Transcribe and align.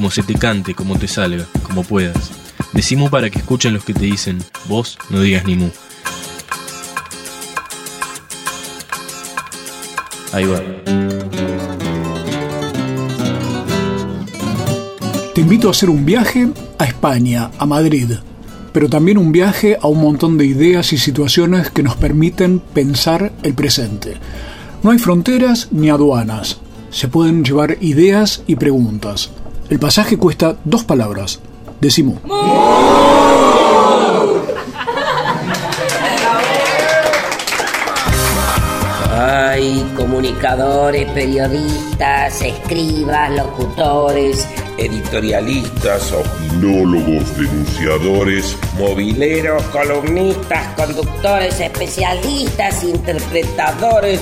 como 0.00 0.10
se 0.10 0.22
te 0.22 0.32
cante, 0.32 0.74
como 0.74 0.98
te 0.98 1.06
salga, 1.06 1.44
como 1.62 1.84
puedas. 1.84 2.30
Decimos 2.72 3.10
para 3.10 3.28
que 3.28 3.38
escuchen 3.38 3.74
los 3.74 3.84
que 3.84 3.92
te 3.92 4.06
dicen, 4.06 4.38
vos 4.66 4.96
no 5.10 5.20
digas 5.20 5.44
ni 5.44 5.56
mu. 5.56 5.68
Ahí 10.32 10.46
va. 10.46 10.58
Te 15.34 15.42
invito 15.42 15.68
a 15.68 15.72
hacer 15.72 15.90
un 15.90 16.06
viaje 16.06 16.48
a 16.78 16.86
España, 16.86 17.50
a 17.58 17.66
Madrid, 17.66 18.12
pero 18.72 18.88
también 18.88 19.18
un 19.18 19.32
viaje 19.32 19.76
a 19.78 19.86
un 19.86 20.00
montón 20.00 20.38
de 20.38 20.46
ideas 20.46 20.94
y 20.94 20.96
situaciones 20.96 21.68
que 21.68 21.82
nos 21.82 21.96
permiten 21.96 22.60
pensar 22.60 23.32
el 23.42 23.52
presente. 23.52 24.14
No 24.82 24.92
hay 24.92 24.98
fronteras 24.98 25.68
ni 25.72 25.90
aduanas. 25.90 26.58
Se 26.88 27.06
pueden 27.06 27.44
llevar 27.44 27.76
ideas 27.82 28.42
y 28.46 28.56
preguntas. 28.56 29.30
El 29.70 29.78
pasaje 29.78 30.18
cuesta 30.18 30.56
dos 30.64 30.82
palabras. 30.82 31.38
Decimos. 31.80 32.18
Hay 39.16 39.88
comunicadores, 39.96 41.08
periodistas, 41.12 42.42
escribas, 42.42 43.30
locutores, 43.30 44.48
editorialistas, 44.76 46.12
opinólogos, 46.14 47.36
denunciadores, 47.38 48.56
mobileros, 48.76 49.62
columnistas, 49.64 50.66
conductores, 50.74 51.60
especialistas, 51.60 52.82
interpretadores. 52.82 54.20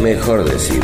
Mejor 0.00 0.44
decir 0.44 0.82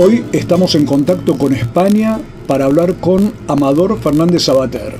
Hoy 0.00 0.24
estamos 0.30 0.76
en 0.76 0.86
contacto 0.86 1.36
con 1.36 1.52
España 1.52 2.20
para 2.46 2.66
hablar 2.66 2.94
con 3.00 3.32
Amador 3.48 3.98
Fernández 3.98 4.44
Sabater. 4.44 4.94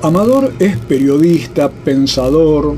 Amador 0.00 0.52
es 0.60 0.76
periodista, 0.76 1.68
pensador, 1.68 2.76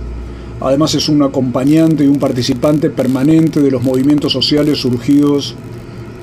además 0.58 0.94
es 0.94 1.10
un 1.10 1.22
acompañante 1.22 2.02
y 2.02 2.06
un 2.06 2.18
participante 2.18 2.88
permanente 2.88 3.60
de 3.60 3.70
los 3.70 3.82
movimientos 3.82 4.32
sociales 4.32 4.78
surgidos 4.78 5.54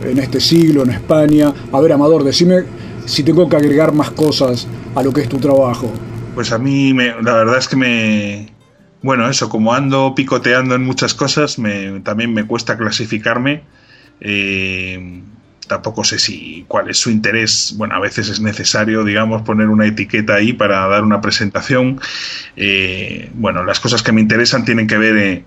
en 0.02 0.18
este 0.18 0.40
siglo 0.40 0.82
en 0.82 0.90
España. 0.90 1.54
A 1.72 1.80
ver, 1.82 1.94
Amador, 1.94 2.24
decime 2.24 2.64
si 3.06 3.22
tengo 3.22 3.48
que 3.48 3.58
agregar 3.58 3.94
más 3.94 4.10
cosas 4.10 4.68
a 4.96 5.04
lo 5.04 5.14
que 5.14 5.22
es 5.22 5.30
tu 5.30 5.38
trabajo. 5.38 5.94
Pues 6.34 6.52
a 6.52 6.58
mí 6.58 6.94
la 6.94 7.36
verdad 7.36 7.60
es 7.60 7.68
que 7.68 7.76
me... 7.76 8.54
Bueno, 9.04 9.30
eso, 9.30 9.50
como 9.50 9.72
ando 9.72 10.16
picoteando 10.16 10.74
en 10.74 10.84
muchas 10.84 11.14
cosas, 11.14 11.60
me, 11.60 12.00
también 12.00 12.34
me 12.34 12.48
cuesta 12.48 12.76
clasificarme 12.76 13.77
eh, 14.22 15.22
tampoco 15.68 16.04
sé 16.04 16.18
si 16.18 16.66
cuál 16.68 16.90
es 16.90 16.98
su 16.98 17.12
interés. 17.12 17.74
Bueno, 17.78 17.96
a 17.96 18.00
veces 18.00 18.30
es 18.30 18.40
necesario, 18.40 19.04
digamos, 19.04 19.44
poner 19.44 19.68
una 19.68 19.86
etiqueta 19.86 20.36
ahí 20.36 20.54
para 20.54 20.88
dar 20.88 21.04
una 21.04 21.22
presentación. 21.22 22.00
Eh, 22.56 23.30
bueno, 23.36 23.64
las 23.64 23.80
cosas 23.80 24.02
que 24.02 24.12
me 24.12 24.22
interesan 24.22 24.66
tienen 24.66 24.88
que 24.88 24.98
ver 24.98 25.18
eh, 25.18 25.44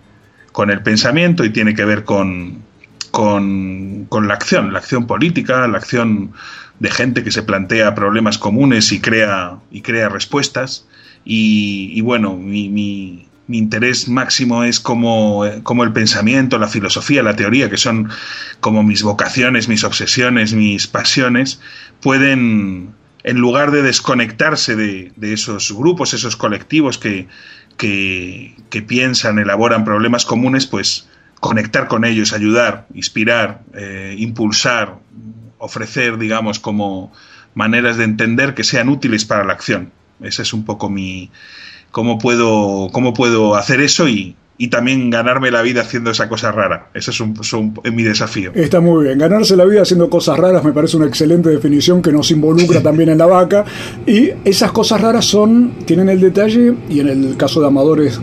con 0.53 0.71
el 0.71 0.83
pensamiento 0.83 1.45
y 1.45 1.51
tiene 1.51 1.75
que 1.75 1.85
ver 1.85 2.05
con, 2.05 2.63
con, 3.11 4.09
la 4.11 4.35
acción, 4.35 4.73
la 4.73 4.79
acción 4.79 5.07
política, 5.07 5.67
la 5.67 5.79
acción 5.79 6.33
de 6.79 6.91
gente 6.91 7.25
que 7.25 7.31
se 7.31 7.43
plantea 7.43 7.95
problemas 7.95 8.39
comunes 8.39 8.93
y 8.93 9.01
crea, 9.01 9.59
y 9.71 9.83
crea 9.83 10.09
respuestas. 10.09 10.87
Y, 11.25 12.01
bueno, 12.01 12.37
mi 12.37 12.71
mi 12.71 13.29
interés 13.53 14.09
máximo 14.09 14.65
es 14.65 14.81
como, 14.81 15.45
como, 15.63 15.85
el 15.85 15.93
pensamiento, 15.93 16.59
la 16.59 16.69
filosofía, 16.69 17.23
la 17.23 17.37
teoría, 17.37 17.71
que 17.71 17.77
son 17.77 18.11
como 18.61 18.83
mis 18.83 19.03
vocaciones, 19.03 19.69
mis 19.69 19.85
obsesiones, 19.85 20.53
mis 20.53 20.87
pasiones, 20.87 21.61
pueden, 22.01 22.95
en 23.23 23.39
lugar 23.39 23.71
de 23.71 23.83
desconectarse 23.83 24.77
de, 24.77 25.13
esos 25.21 25.73
grupos, 25.73 26.15
esos 26.15 26.37
colectivos 26.37 26.99
que, 26.99 27.29
que, 27.77 28.83
piensan, 28.87 29.39
elaboran 29.39 29.85
problemas 29.85 30.25
comunes, 30.25 30.67
pues 30.67 31.09
conectar 31.41 31.89
con 31.89 32.05
ellos, 32.05 32.33
ayudar, 32.33 32.87
inspirar, 32.95 33.63
eh, 33.75 34.15
impulsar, 34.19 34.99
ofrecer, 35.59 36.19
digamos, 36.19 36.59
como 36.59 37.13
maneras 37.55 37.97
de 37.97 38.05
entender 38.05 38.55
que 38.55 38.65
sean 38.65 38.89
útiles 38.89 39.25
para 39.25 39.45
la 39.45 39.53
acción. 39.53 39.93
Ese 40.21 40.43
es 40.43 40.53
un 40.53 40.65
poco 40.65 40.91
mi, 40.91 41.31
cómo 41.91 42.19
puedo, 42.19 42.89
cómo 42.93 43.15
puedo 43.15 43.55
hacer 43.55 43.81
eso 43.81 44.09
y, 44.09 44.37
y 44.61 44.69
también 44.69 45.09
ganarme 45.09 45.51
la 45.51 45.63
vida 45.63 45.81
haciendo 45.81 46.11
esa 46.11 46.29
cosa 46.29 46.53
rara. 46.53 46.91
Ese 46.93 47.13
es, 47.13 47.21
un, 47.21 47.35
mi 47.95 48.03
desafío. 48.03 48.53
Está 48.55 48.81
muy 48.81 49.05
bien. 49.07 49.19
Ganarse 49.19 49.57
la 49.57 49.65
vida 49.65 49.81
haciendo 49.81 50.11
cosas 50.11 50.39
raras 50.39 50.63
me 50.63 50.73
parece 50.73 50.99
una 50.99 51.07
excelente 51.07 51.49
definición 51.49 52.03
que 52.03 52.13
nos 52.13 52.31
involucra 52.31 52.83
también 52.83 53.09
en 53.09 53.17
la 53.17 53.25
vaca. 53.25 53.65
Y 54.07 54.31
esas 54.45 54.71
cosas 54.73 55.01
raras 55.01 55.25
son, 55.25 55.73
tienen 55.87 56.11
el 56.11 56.21
detalle, 56.21 56.75
y 56.91 57.01
en 57.01 57.09
el 57.09 57.37
caso 57.39 57.63
de 57.63 57.69
Amador 57.69 58.03
es 58.03 58.21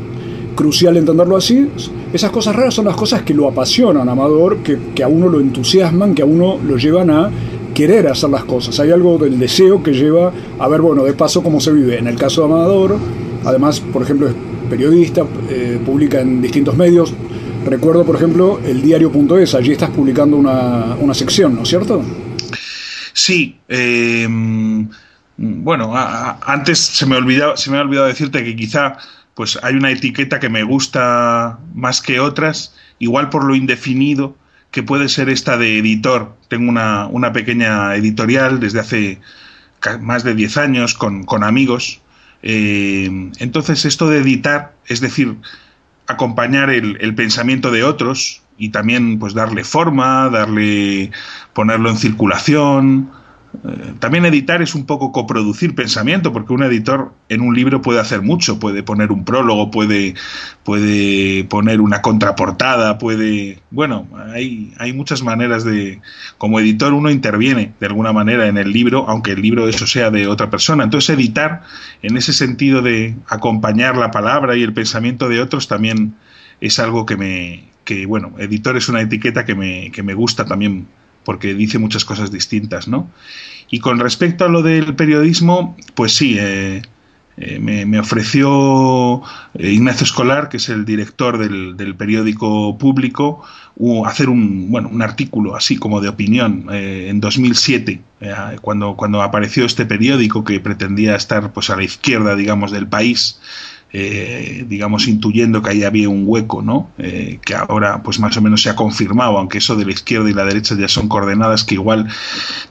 crucial 0.55 0.97
entenderlo 0.97 1.37
así, 1.37 1.69
esas 2.13 2.31
cosas 2.31 2.55
raras 2.55 2.73
son 2.73 2.85
las 2.85 2.95
cosas 2.95 3.21
que 3.23 3.33
lo 3.33 3.47
apasionan, 3.47 4.07
Amador, 4.07 4.57
que, 4.57 4.77
que 4.93 5.03
a 5.03 5.07
uno 5.07 5.29
lo 5.29 5.39
entusiasman, 5.39 6.13
que 6.13 6.21
a 6.21 6.25
uno 6.25 6.59
lo 6.67 6.77
llevan 6.77 7.09
a 7.09 7.31
querer 7.73 8.07
hacer 8.07 8.29
las 8.29 8.43
cosas. 8.43 8.79
Hay 8.79 8.91
algo 8.91 9.17
del 9.17 9.37
deseo 9.39 9.83
que 9.83 9.91
lleva 9.91 10.31
a 10.59 10.67
ver, 10.67 10.81
bueno, 10.81 11.03
de 11.03 11.13
paso 11.13 11.43
cómo 11.43 11.59
se 11.59 11.71
vive. 11.71 11.97
En 11.97 12.07
el 12.07 12.15
caso 12.15 12.41
de 12.41 12.53
Amador, 12.53 12.97
Además, 13.45 13.79
por 13.79 14.01
ejemplo, 14.01 14.27
es 14.27 14.35
periodista, 14.69 15.23
eh, 15.49 15.79
publica 15.85 16.21
en 16.21 16.41
distintos 16.41 16.75
medios. 16.75 17.13
Recuerdo, 17.65 18.05
por 18.05 18.15
ejemplo, 18.15 18.59
el 18.65 18.81
diario.es, 18.81 19.55
allí 19.55 19.71
estás 19.73 19.89
publicando 19.89 20.37
una, 20.37 21.13
sección, 21.13 21.55
¿no 21.55 21.63
es 21.63 21.69
cierto? 21.69 22.03
Sí. 23.13 23.59
Eh, 23.67 24.27
bueno, 25.37 25.93
antes 25.95 26.79
se 26.79 27.05
me, 27.05 27.15
olvidado, 27.15 27.57
se 27.57 27.69
me 27.69 27.77
ha 27.77 27.81
olvidado 27.81 28.07
decirte 28.07 28.43
que 28.43 28.55
quizá 28.55 28.97
pues 29.35 29.59
hay 29.61 29.75
una 29.75 29.91
etiqueta 29.91 30.39
que 30.39 30.49
me 30.49 30.63
gusta 30.63 31.59
más 31.75 32.01
que 32.01 32.19
otras, 32.19 32.73
igual 32.97 33.29
por 33.29 33.43
lo 33.43 33.53
indefinido 33.53 34.35
que 34.71 34.81
puede 34.81 35.09
ser 35.09 35.29
esta 35.29 35.57
de 35.57 35.77
editor. 35.77 36.35
Tengo 36.47 36.69
una, 36.69 37.05
una 37.05 37.33
pequeña 37.33 37.95
editorial 37.95 38.59
desde 38.59 38.79
hace 38.79 39.19
más 40.01 40.23
de 40.23 40.33
10 40.33 40.57
años 40.57 40.93
con, 40.95 41.23
con 41.23 41.43
amigos 41.43 42.01
eh, 42.43 43.31
entonces, 43.39 43.85
esto 43.85 44.09
de 44.09 44.19
editar, 44.19 44.73
es 44.87 45.01
decir, 45.01 45.35
acompañar 46.07 46.69
el, 46.69 47.15
pensamiento 47.15 47.71
de 47.71 47.83
otros 47.83 48.41
y 48.57 48.69
también 48.69 49.19
pues 49.19 49.33
darle 49.33 49.63
forma, 49.63 50.29
darle 50.29 51.11
ponerlo 51.53 51.89
en 51.89 51.97
circulación, 51.97 53.11
también 53.99 54.25
editar 54.25 54.61
es 54.61 54.75
un 54.75 54.85
poco 54.85 55.11
coproducir 55.11 55.75
pensamiento, 55.75 56.33
porque 56.33 56.53
un 56.53 56.63
editor 56.63 57.13
en 57.29 57.41
un 57.41 57.55
libro 57.55 57.81
puede 57.81 57.99
hacer 57.99 58.21
mucho, 58.21 58.59
puede 58.59 58.83
poner 58.83 59.11
un 59.11 59.25
prólogo, 59.25 59.71
puede, 59.71 60.15
puede 60.63 61.43
poner 61.45 61.81
una 61.81 62.01
contraportada, 62.01 62.97
puede... 62.97 63.61
Bueno, 63.71 64.07
hay, 64.33 64.73
hay 64.77 64.93
muchas 64.93 65.23
maneras 65.23 65.63
de... 65.63 66.01
Como 66.37 66.59
editor 66.59 66.93
uno 66.93 67.09
interviene 67.09 67.73
de 67.79 67.87
alguna 67.87 68.13
manera 68.13 68.47
en 68.47 68.57
el 68.57 68.71
libro, 68.71 69.05
aunque 69.07 69.31
el 69.31 69.41
libro 69.41 69.67
eso 69.67 69.87
sea 69.87 70.11
de 70.11 70.27
otra 70.27 70.49
persona. 70.49 70.83
Entonces 70.83 71.15
editar, 71.15 71.63
en 72.01 72.17
ese 72.17 72.33
sentido 72.33 72.81
de 72.81 73.15
acompañar 73.27 73.97
la 73.97 74.11
palabra 74.11 74.55
y 74.55 74.63
el 74.63 74.73
pensamiento 74.73 75.29
de 75.29 75.41
otros, 75.41 75.67
también 75.67 76.15
es 76.61 76.79
algo 76.79 77.05
que 77.05 77.17
me... 77.17 77.69
que 77.83 78.05
bueno, 78.05 78.33
editor 78.37 78.77
es 78.77 78.89
una 78.89 79.01
etiqueta 79.01 79.45
que 79.45 79.55
me, 79.55 79.91
que 79.91 80.03
me 80.03 80.13
gusta 80.13 80.45
también 80.45 80.87
porque 81.27 81.53
dice 81.53 81.77
muchas 81.77 82.05
cosas 82.05 82.31
distintas, 82.31 82.87
¿no? 82.87 83.11
Y 83.69 83.79
con 83.79 83.99
respecto 83.99 84.45
a 84.45 84.47
lo 84.47 84.61
del 84.61 84.95
periodismo, 84.95 85.75
pues 85.93 86.15
sí, 86.15 86.37
eh, 86.39 86.83
eh, 87.39 87.59
me, 87.59 87.99
ofreció 87.99 89.21
eh, 89.53 89.71
Ignacio 89.71 90.05
Escolar, 90.05 90.47
que 90.47 90.55
es 90.55 90.69
el 90.69 90.85
director 90.85 91.37
del, 91.37 91.95
periódico 91.95 92.77
público, 92.77 93.43
hacer 94.05 94.29
un, 94.29 94.71
bueno, 94.71 94.89
un 94.89 95.03
artículo 95.03 95.55
así 95.55 95.75
como 95.77 95.99
de 95.99 96.09
opinión 96.09 96.67
eh, 96.71 97.09
en 97.09 97.19
2007, 97.19 98.01
cuando, 98.61 98.95
cuando 98.95 99.21
apareció 99.21 99.65
este 99.65 99.85
periódico 99.85 100.45
que 100.45 100.61
pretendía 100.61 101.15
estar 101.15 101.51
pues, 101.51 101.69
a 101.69 101.75
la 101.75 101.83
izquierda, 101.83 102.35
digamos, 102.35 102.71
del 102.71 102.87
país. 102.87 103.39
Eh, 103.93 104.65
digamos, 104.67 105.07
intuyendo 105.07 105.61
que 105.61 105.69
ahí 105.69 105.83
había 105.85 106.09
un 106.09 106.23
hueco, 106.25 106.61
¿no? 106.61 106.91
Eh, 106.97 107.39
que 107.43 107.55
ahora, 107.55 108.03
pues 108.03 108.19
más 108.19 108.35
o 108.35 108.41
menos 108.41 108.61
se 108.61 108.69
ha 108.69 108.75
confirmado, 108.75 109.37
aunque 109.37 109.59
eso 109.59 109.77
de 109.77 109.85
la 109.85 109.91
izquierda 109.91 110.29
y 110.29 110.33
la 110.33 110.43
derecha 110.43 110.75
ya 110.77 110.89
son 110.89 111.07
coordenadas 111.07 111.63
que 111.63 111.75
igual 111.75 112.05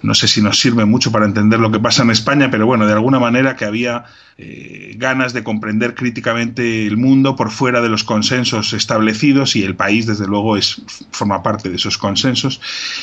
no 0.02 0.14
sé 0.14 0.28
si 0.28 0.42
nos 0.42 0.60
sirve 0.60 0.84
mucho 0.84 1.10
para 1.12 1.24
entender 1.24 1.58
lo 1.58 1.70
que 1.70 1.80
pasa 1.80 2.02
en 2.02 2.10
España, 2.10 2.50
pero 2.50 2.66
bueno, 2.66 2.86
de 2.86 2.92
alguna 2.92 3.18
manera 3.18 3.56
que 3.56 3.64
había 3.64 4.04
eh, 4.36 4.94
ganas 4.98 5.32
de 5.32 5.42
comprender 5.42 5.94
críticamente 5.94 6.86
el 6.86 6.98
mundo 6.98 7.34
por 7.34 7.50
fuera 7.50 7.80
de 7.80 7.88
los 7.88 8.04
consensos 8.04 8.74
establecidos 8.74 9.56
y 9.56 9.62
el 9.62 9.74
país, 9.74 10.06
desde 10.06 10.26
luego, 10.26 10.58
es 10.58 10.82
forma 11.12 11.42
parte 11.42 11.70
de 11.70 11.76
esos 11.76 11.96
consensos. 11.96 12.60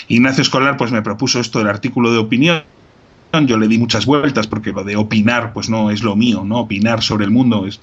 Ignacio 0.07 0.43
Escolar, 0.43 0.77
pues 0.77 0.91
me 0.91 1.01
propuso 1.01 1.39
esto 1.39 1.57
del 1.57 1.69
artículo 1.69 2.11
de 2.11 2.19
opinión 2.19 2.63
yo 3.41 3.57
le 3.57 3.67
di 3.67 3.79
muchas 3.79 4.05
vueltas 4.05 4.45
porque 4.45 4.71
lo 4.71 4.83
de 4.83 4.95
opinar 4.95 5.53
pues 5.53 5.67
no 5.69 5.89
es 5.89 6.03
lo 6.03 6.15
mío, 6.15 6.43
¿no? 6.45 6.59
Opinar 6.59 7.01
sobre 7.01 7.25
el 7.25 7.31
mundo 7.31 7.65
es 7.65 7.79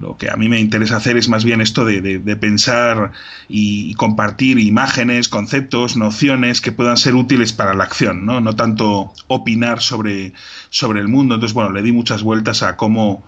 lo 0.00 0.16
que 0.16 0.30
a 0.30 0.36
mí 0.36 0.48
me 0.48 0.58
interesa 0.58 0.96
hacer 0.96 1.18
es 1.18 1.28
más 1.28 1.44
bien 1.44 1.60
esto 1.60 1.84
de, 1.84 2.36
pensar 2.36 3.12
y, 3.48 3.94
compartir 3.94 4.58
imágenes, 4.58 5.28
conceptos, 5.28 5.96
nociones 5.96 6.60
que 6.60 6.72
puedan 6.72 6.96
ser 6.96 7.14
útiles 7.14 7.52
para 7.52 7.74
la 7.74 7.84
acción, 7.84 8.24
¿no? 8.24 8.40
No 8.40 8.56
tanto 8.56 9.12
opinar 9.28 9.82
sobre, 9.82 10.32
sobre 10.70 11.00
el 11.00 11.08
mundo. 11.08 11.34
Entonces, 11.34 11.54
bueno, 11.54 11.72
le 11.72 11.82
di 11.82 11.92
muchas 11.92 12.22
vueltas 12.22 12.62
a 12.62 12.76
cómo 12.76 13.22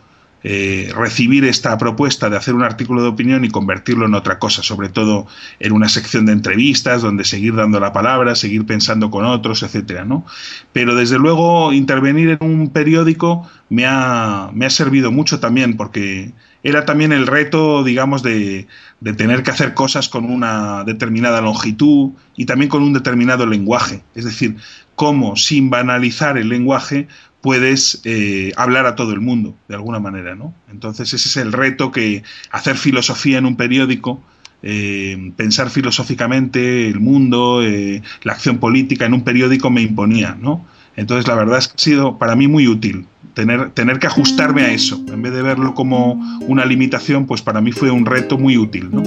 eh, 0.45 0.93
recibir 0.95 1.45
esta 1.45 1.77
propuesta 1.79 2.31
de 2.31 2.37
hacer 2.37 2.55
un 2.55 2.63
artículo 2.63 3.03
de 3.03 3.09
opinión 3.09 3.45
y 3.45 3.51
convertirlo 3.51 4.07
en 4.07 4.15
otra 4.15 4.39
cosa, 4.39 4.63
sobre 4.63 4.89
todo 4.89 5.27
en 5.59 5.73
una 5.73 5.89
sección 5.89 6.27
de 6.27 6.33
entrevistas 6.33 7.03
donde 7.03 7.25
seguir 7.25 7.57
dando 7.57 7.81
la 7.81 7.93
palabra, 7.93 8.37
seguir 8.37 8.65
pensando 8.65 9.11
con 9.11 9.25
otros, 9.25 9.65
etcétera, 9.65 10.05
¿no? 10.05 10.25
Pero 10.73 10.95
desde 10.95 11.19
luego 11.19 11.73
intervenir 11.73 12.39
en 12.41 12.49
un 12.49 12.71
periódico 12.71 13.49
me 13.69 13.85
ha, 13.87 14.51
me 14.55 14.67
ha 14.67 14.71
servido 14.71 15.11
mucho 15.11 15.41
también 15.41 15.77
porque 15.77 16.33
era 16.63 16.85
también 16.85 17.13
el 17.13 17.27
reto, 17.27 17.83
digamos, 17.83 18.23
de, 18.23 18.69
de 19.01 19.13
tener 19.15 19.43
que 19.43 19.51
hacer 19.51 19.75
cosas 19.75 20.09
con 20.09 20.25
una 20.25 20.85
determinada 20.85 21.41
longitud 21.41 22.11
y 22.37 22.47
también 22.47 22.69
con 22.69 22.83
un 22.83 22.93
determinado 22.93 23.47
lenguaje. 23.47 24.03
Es 24.15 24.25
decir, 24.25 24.57
cómo 24.99 25.37
sin 25.37 25.71
banalizar 25.71 26.37
el 26.39 26.49
lenguaje 26.49 27.07
puedes 27.49 28.03
eh, 28.05 28.53
hablar 28.59 28.85
a 28.85 28.95
todo 28.95 29.15
el 29.15 29.23
mundo, 29.23 29.55
de 29.69 29.75
alguna 29.75 30.01
manera, 30.01 30.35
¿no? 30.35 30.53
Entonces 30.71 31.15
ese 31.15 31.31
es 31.31 31.37
el 31.39 31.55
reto 31.55 31.91
que 31.91 32.23
hacer 32.51 32.77
filosofía 32.77 33.39
en 33.39 33.47
un 33.47 33.57
periódico, 33.57 34.21
eh, 34.63 35.33
pensar 35.35 35.71
filosóficamente 35.71 36.89
el 36.89 37.01
mundo, 37.01 37.63
eh, 37.63 38.03
la 38.23 38.35
acción 38.35 38.59
política 38.59 39.07
en 39.07 39.15
un 39.15 39.23
periódico 39.23 39.71
me 39.71 39.81
imponía, 39.81 40.37
¿no? 40.39 40.67
Entonces 40.95 41.27
la 41.27 41.37
verdad 41.37 41.57
es 41.57 41.69
que 41.69 41.75
ha 41.77 41.79
sido 41.79 42.19
para 42.19 42.37
mí 42.37 42.49
muy 42.49 42.69
útil 42.69 43.07
tener, 43.33 43.71
tener 43.71 43.99
que 43.99 44.09
ajustarme 44.09 44.65
a 44.65 44.73
eso. 44.73 45.03
En 45.11 45.23
vez 45.23 45.33
de 45.33 45.41
verlo 45.41 45.75
como 45.75 46.21
una 46.47 46.67
limitación, 46.67 47.25
pues 47.25 47.41
para 47.41 47.63
mí 47.63 47.73
fue 47.73 47.91
un 47.91 48.05
reto 48.05 48.37
muy 48.37 48.59
útil, 48.59 48.91
¿no? 48.93 49.03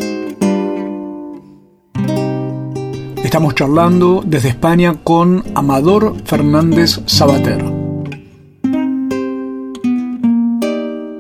Estamos 3.23 3.53
charlando 3.53 4.23
desde 4.25 4.49
España 4.49 4.95
con 5.03 5.43
Amador 5.53 6.15
Fernández 6.25 7.01
Sabater. 7.05 7.80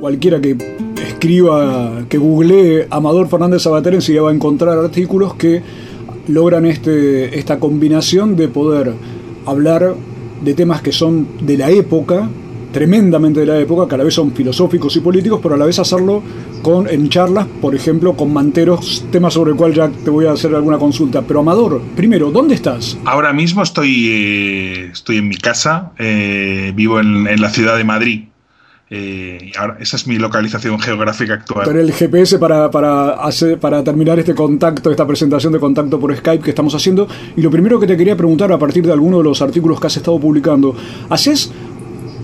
Cualquiera 0.01 0.41
que 0.41 0.57
escriba, 1.07 2.03
que 2.09 2.17
googlee 2.17 2.87
Amador 2.89 3.29
Fernández 3.29 3.61
Sabater 3.61 3.93
enseguida 3.93 4.23
va 4.23 4.31
a 4.31 4.33
encontrar 4.33 4.77
artículos 4.77 5.35
que 5.35 5.61
logran 6.27 6.65
este, 6.65 7.37
esta 7.37 7.59
combinación 7.59 8.35
de 8.35 8.47
poder 8.47 8.93
hablar 9.45 9.93
de 10.43 10.53
temas 10.55 10.81
que 10.81 10.91
son 10.91 11.27
de 11.41 11.55
la 11.55 11.69
época, 11.69 12.27
tremendamente 12.73 13.41
de 13.41 13.45
la 13.45 13.59
época, 13.59 13.87
que 13.87 13.93
a 13.93 13.97
la 13.99 14.03
vez 14.03 14.15
son 14.15 14.31
filosóficos 14.31 14.95
y 14.95 15.01
políticos, 15.01 15.39
pero 15.43 15.53
a 15.53 15.57
la 15.57 15.65
vez 15.65 15.77
hacerlo 15.77 16.23
con, 16.63 16.89
en 16.89 17.07
charlas, 17.09 17.45
por 17.61 17.75
ejemplo, 17.75 18.13
con 18.13 18.33
Manteros, 18.33 19.05
tema 19.11 19.29
sobre 19.29 19.51
el 19.51 19.57
cual 19.57 19.73
ya 19.73 19.87
te 19.87 20.09
voy 20.09 20.25
a 20.25 20.31
hacer 20.31 20.55
alguna 20.55 20.79
consulta. 20.79 21.21
Pero 21.21 21.41
Amador, 21.41 21.79
primero, 21.95 22.31
¿dónde 22.31 22.55
estás? 22.55 22.97
Ahora 23.05 23.33
mismo 23.33 23.61
estoy, 23.61 24.07
eh, 24.09 24.89
estoy 24.93 25.17
en 25.17 25.27
mi 25.27 25.37
casa, 25.37 25.91
eh, 25.99 26.71
vivo 26.75 26.99
en, 26.99 27.27
en 27.27 27.39
la 27.39 27.49
ciudad 27.49 27.77
de 27.77 27.83
Madrid. 27.83 28.30
Eh, 28.93 29.53
ahora, 29.57 29.77
esa 29.79 29.95
es 29.95 30.05
mi 30.05 30.17
localización 30.17 30.77
geográfica 30.77 31.35
actual. 31.35 31.63
Pero 31.65 31.79
el 31.79 31.93
GPS 31.93 32.37
para, 32.37 32.69
para, 32.69 33.11
hacer, 33.11 33.57
para 33.57 33.81
terminar 33.85 34.19
este 34.19 34.35
contacto, 34.35 34.91
esta 34.91 35.07
presentación 35.07 35.53
de 35.53 35.59
contacto 35.59 35.97
por 35.97 36.13
Skype 36.13 36.43
que 36.43 36.49
estamos 36.49 36.75
haciendo. 36.75 37.07
Y 37.37 37.41
lo 37.41 37.49
primero 37.49 37.79
que 37.79 37.87
te 37.87 37.95
quería 37.95 38.17
preguntar 38.17 38.51
a 38.51 38.59
partir 38.59 38.85
de 38.85 38.91
alguno 38.91 39.19
de 39.19 39.23
los 39.23 39.41
artículos 39.41 39.79
que 39.79 39.87
has 39.87 39.95
estado 39.95 40.19
publicando, 40.19 40.75
¿haces 41.09 41.53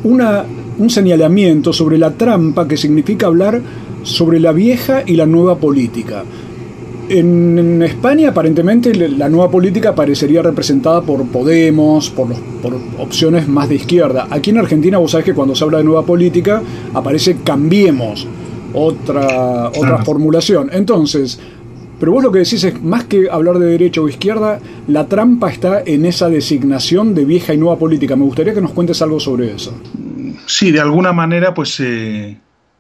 una, 0.04 0.44
un 0.78 0.90
señalamiento 0.90 1.72
sobre 1.72 1.98
la 1.98 2.12
trampa 2.12 2.68
que 2.68 2.76
significa 2.76 3.28
hablar 3.28 3.62
sobre 4.04 4.42
la 4.42 4.52
vieja 4.52 5.04
y 5.06 5.16
la 5.16 5.26
nueva 5.26 5.58
política? 5.58 6.26
En, 7.10 7.82
España, 7.82 8.30
aparentemente, 8.30 8.94
la 8.94 9.30
nueva 9.30 9.50
política 9.50 9.96
parecería 9.96 10.42
representada 10.42 11.02
por 11.02 11.26
Podemos, 11.28 12.10
por, 12.10 12.28
por 12.62 12.74
opciones 12.98 13.48
más 13.48 13.70
de 13.70 13.76
izquierda. 13.76 14.28
Aquí 14.30 14.50
en 14.50 14.58
Argentina, 14.58 14.98
vos 14.98 15.12
sabés 15.12 15.26
que 15.26 15.34
cuando 15.34 15.56
se 15.56 15.64
habla 15.64 15.78
de 15.78 15.84
nueva 15.84 16.04
política, 16.04 16.62
aparece 16.94 17.38
Cambiemos, 17.44 18.28
otra, 18.74 19.70
otra 19.70 20.04
formulación. 20.04 20.70
Entonces, 20.74 21.40
pero 22.00 22.12
vos 22.12 22.24
lo 22.24 22.32
que 22.32 22.40
decís 22.40 22.64
es, 22.64 22.82
más 22.84 23.06
que 23.06 23.30
hablar 23.30 23.58
de 23.60 23.68
derecha 23.68 24.02
o 24.02 24.10
izquierda, 24.10 24.60
la 24.88 25.08
trampa 25.08 25.50
está 25.50 25.82
en 25.86 26.06
esa 26.06 26.30
designación 26.30 27.16
de 27.16 27.26
vieja 27.26 27.54
y 27.54 27.58
nueva 27.58 27.80
política. 27.80 28.16
Me 28.16 28.26
gustaría 28.26 28.54
que 28.54 28.62
nos 28.62 28.72
cuentes 28.72 29.02
algo 29.02 29.20
sobre 29.20 29.54
eso. 29.54 29.74
Sí, 30.46 30.72
de 30.72 30.82
alguna 30.82 31.14
manera, 31.14 31.54
pues... 31.54 31.80
Eh 31.80 32.38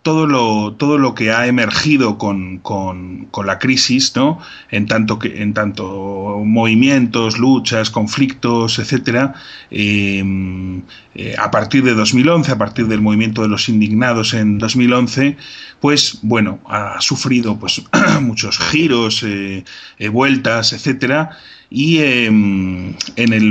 todo 0.07 0.25
lo, 0.25 0.71
todo 0.71 0.97
lo 0.97 1.13
que 1.13 1.33
ha 1.33 1.47
emergido 1.47 2.17
con, 2.17 2.61
la 3.45 3.59
crisis, 3.59 4.15
¿no? 4.15 4.39
En 4.71 4.85
tanto 4.85 5.19
que, 5.19 5.41
en 5.41 5.53
tanto 5.53 6.41
movimientos, 6.45 7.37
luchas, 7.37 7.89
conflictos, 7.89 8.79
etcétera, 8.79 9.33
em, 9.69 10.83
eh, 11.13 11.35
a 11.37 11.51
partir 11.51 11.83
de 11.83 11.93
2011, 11.93 12.53
a 12.53 12.57
partir 12.57 12.87
del 12.87 13.01
movimiento 13.01 13.41
de 13.41 13.49
los 13.49 13.67
indignados 13.67 14.33
en 14.33 14.59
2011, 14.59 15.35
pues 15.81 16.19
bueno, 16.21 16.59
ha 16.69 17.01
sufrido 17.01 17.59
pues 17.59 17.83
muchos 18.21 18.59
giros, 18.59 19.23
eh, 19.23 19.65
eh, 19.99 20.07
vueltas, 20.07 20.71
etcétera, 20.71 21.31
y 21.69 21.97
em, 21.97 22.93
en, 23.17 23.33
el, 23.33 23.45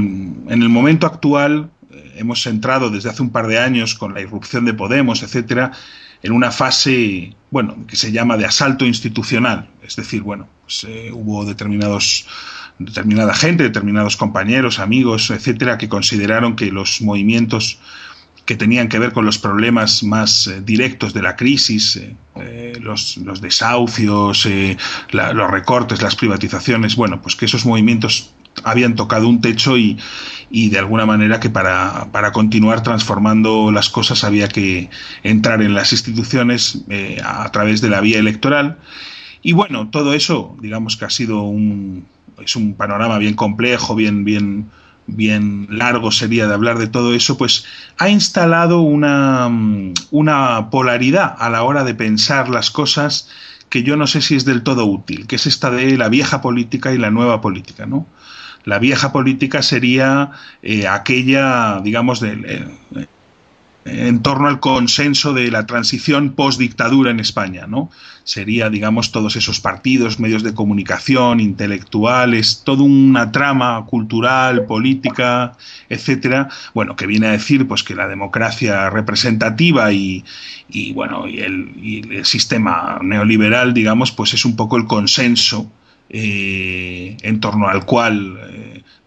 en 0.48 0.62
el 0.62 0.70
momento 0.70 1.06
actual 1.06 1.68
hemos 2.16 2.46
entrado 2.46 2.88
desde 2.88 3.10
hace 3.10 3.20
un 3.20 3.28
par 3.30 3.46
de 3.46 3.58
años 3.58 3.94
con 3.94 4.14
la 4.14 4.22
irrupción 4.22 4.64
de 4.64 4.72
Podemos, 4.72 5.22
etcétera, 5.22 5.72
en 6.26 6.32
una 6.32 6.50
fase, 6.50 7.34
bueno, 7.50 7.86
que 7.86 7.96
se 7.96 8.10
llama 8.10 8.36
de 8.36 8.44
asalto 8.44 8.84
institucional. 8.84 9.68
Es 9.82 9.94
decir, 9.96 10.22
bueno, 10.22 10.48
pues, 10.62 10.84
eh, 10.88 11.10
hubo 11.12 11.44
determinados 11.44 12.26
determinada 12.78 13.32
gente, 13.32 13.62
determinados 13.62 14.18
compañeros, 14.18 14.80
amigos, 14.80 15.30
etcétera, 15.30 15.78
que 15.78 15.88
consideraron 15.88 16.56
que 16.56 16.66
los 16.70 17.00
movimientos 17.00 17.78
que 18.44 18.54
tenían 18.54 18.88
que 18.88 18.98
ver 18.98 19.12
con 19.12 19.24
los 19.24 19.38
problemas 19.38 20.02
más 20.02 20.46
eh, 20.46 20.60
directos 20.60 21.14
de 21.14 21.22
la 21.22 21.36
crisis, 21.36 21.96
eh, 22.36 22.72
los, 22.80 23.16
los, 23.16 23.40
desahucios, 23.40 24.46
los 25.10 25.50
recortes, 25.50 26.02
las 26.02 26.16
privatizaciones, 26.16 26.96
bueno, 26.96 27.22
pues 27.22 27.34
que 27.34 27.46
esos 27.46 27.64
movimientos 27.64 28.34
habían 28.64 28.94
tocado 28.94 29.28
un 29.28 29.40
techo 29.40 29.76
y, 29.76 29.98
y 30.50 30.70
de 30.70 30.78
alguna 30.78 31.06
manera 31.06 31.40
que 31.40 31.50
para, 31.50 32.08
para, 32.12 32.32
continuar 32.32 32.82
transformando 32.82 33.70
las 33.72 33.88
cosas 33.88 34.24
había 34.24 34.48
que 34.48 34.90
entrar 35.22 35.62
en 35.62 35.74
las 35.74 35.92
instituciones 35.92 36.82
eh, 36.88 37.20
a 37.24 37.50
través 37.52 37.80
de 37.80 37.90
la 37.90 38.00
vía 38.00 38.18
electoral. 38.18 38.78
Y 39.42 39.52
bueno, 39.52 39.88
todo 39.90 40.14
eso, 40.14 40.56
digamos 40.60 40.96
que 40.96 41.04
ha 41.04 41.10
sido 41.10 41.42
un, 41.42 42.06
es 42.42 42.56
un 42.56 42.74
panorama 42.74 43.18
bien 43.18 43.34
complejo, 43.34 43.94
bien, 43.94 44.24
bien, 44.24 44.70
bien 45.06 45.68
largo 45.70 46.10
sería 46.10 46.46
de 46.46 46.54
hablar 46.54 46.78
de 46.78 46.88
todo 46.88 47.14
eso, 47.14 47.38
pues 47.38 47.64
ha 47.98 48.08
instalado 48.08 48.80
una, 48.80 49.50
una 50.10 50.70
polaridad 50.70 51.34
a 51.38 51.50
la 51.50 51.62
hora 51.62 51.84
de 51.84 51.94
pensar 51.94 52.48
las 52.48 52.70
cosas 52.70 53.30
que 53.68 53.82
yo 53.82 53.96
no 53.96 54.06
sé 54.06 54.20
si 54.20 54.36
es 54.36 54.44
del 54.44 54.62
todo 54.62 54.86
útil, 54.86 55.26
que 55.26 55.36
es 55.36 55.46
esta 55.46 55.70
de 55.70 55.96
la 55.96 56.08
vieja 56.08 56.40
política 56.40 56.92
y 56.92 56.98
la 56.98 57.10
nueva 57.10 57.40
política, 57.40 57.86
¿no? 57.86 58.06
La 58.66 58.78
vieja 58.78 59.12
política 59.12 59.62
sería 59.62 60.32
eh, 60.62 60.86
aquella, 60.86 61.80
digamos, 61.82 62.20
de, 62.20 62.66
en 63.86 64.20
torno 64.22 64.48
al 64.48 64.58
consenso 64.58 65.32
de 65.32 65.50
la 65.50 65.66
transición 65.66 66.32
post-dictadura 66.32 67.10
en 67.10 67.20
España, 67.20 67.66
¿no? 67.68 67.90
Sería, 68.24 68.68
digamos, 68.68 69.12
todos 69.12 69.36
esos 69.36 69.60
partidos, 69.60 70.18
medios 70.18 70.42
de 70.42 70.54
comunicación, 70.54 71.38
intelectuales, 71.38 72.62
toda 72.64 72.82
una 72.82 73.30
trama 73.30 73.84
cultural, 73.86 74.66
política, 74.66 75.52
etcétera, 75.88 76.48
bueno, 76.74 76.96
que 76.96 77.06
viene 77.06 77.28
a 77.28 77.32
decir 77.32 77.68
pues 77.68 77.84
que 77.84 77.94
la 77.94 78.08
democracia 78.08 78.90
representativa 78.90 79.92
y, 79.92 80.24
bueno, 80.94 81.28
y 81.28 81.40
el, 81.40 82.24
sistema 82.24 82.98
neoliberal, 83.02 83.72
digamos, 83.72 84.10
pues 84.10 84.34
es 84.34 84.44
un 84.44 84.56
poco 84.56 84.76
el 84.76 84.86
consenso 84.86 85.70
eh, 86.08 87.16
en 87.22 87.40
torno 87.40 87.68
al 87.68 87.84
cual 87.84 88.38
eh, 88.40 88.45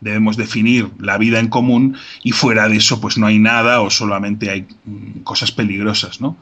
debemos 0.01 0.37
definir 0.37 0.89
la 0.99 1.17
vida 1.17 1.39
en 1.39 1.47
común 1.49 1.97
y 2.23 2.31
fuera 2.31 2.69
de 2.69 2.77
eso 2.77 3.01
pues 3.01 3.17
no 3.17 3.27
hay 3.27 3.39
nada 3.39 3.81
o 3.81 3.89
solamente 3.89 4.49
hay 4.49 4.67
mm, 4.85 5.19
cosas 5.23 5.51
peligrosas, 5.51 6.21
¿no? 6.21 6.37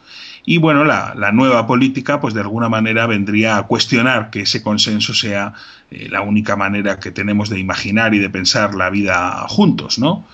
Y 0.46 0.60
bueno, 0.60 0.86
la, 0.86 1.14
nueva 1.34 1.68
política 1.68 2.22
pues 2.22 2.34
de 2.34 2.42
alguna 2.42 2.70
manera 2.70 3.06
vendría 3.06 3.58
a 3.58 3.64
cuestionar 3.64 4.30
que 4.30 4.42
ese 4.42 4.62
consenso 4.62 5.14
sea 5.14 5.54
eh, 5.92 6.08
la 6.10 6.22
única 6.22 6.56
manera 6.56 7.00
que 7.00 7.12
tenemos 7.12 7.50
de 7.50 7.60
imaginar 7.60 8.14
y 8.14 8.20
de 8.20 8.30
pensar 8.30 8.74
la 8.76 8.90
vida 8.90 9.46
juntos, 9.50 10.00
¿no? 10.00 10.26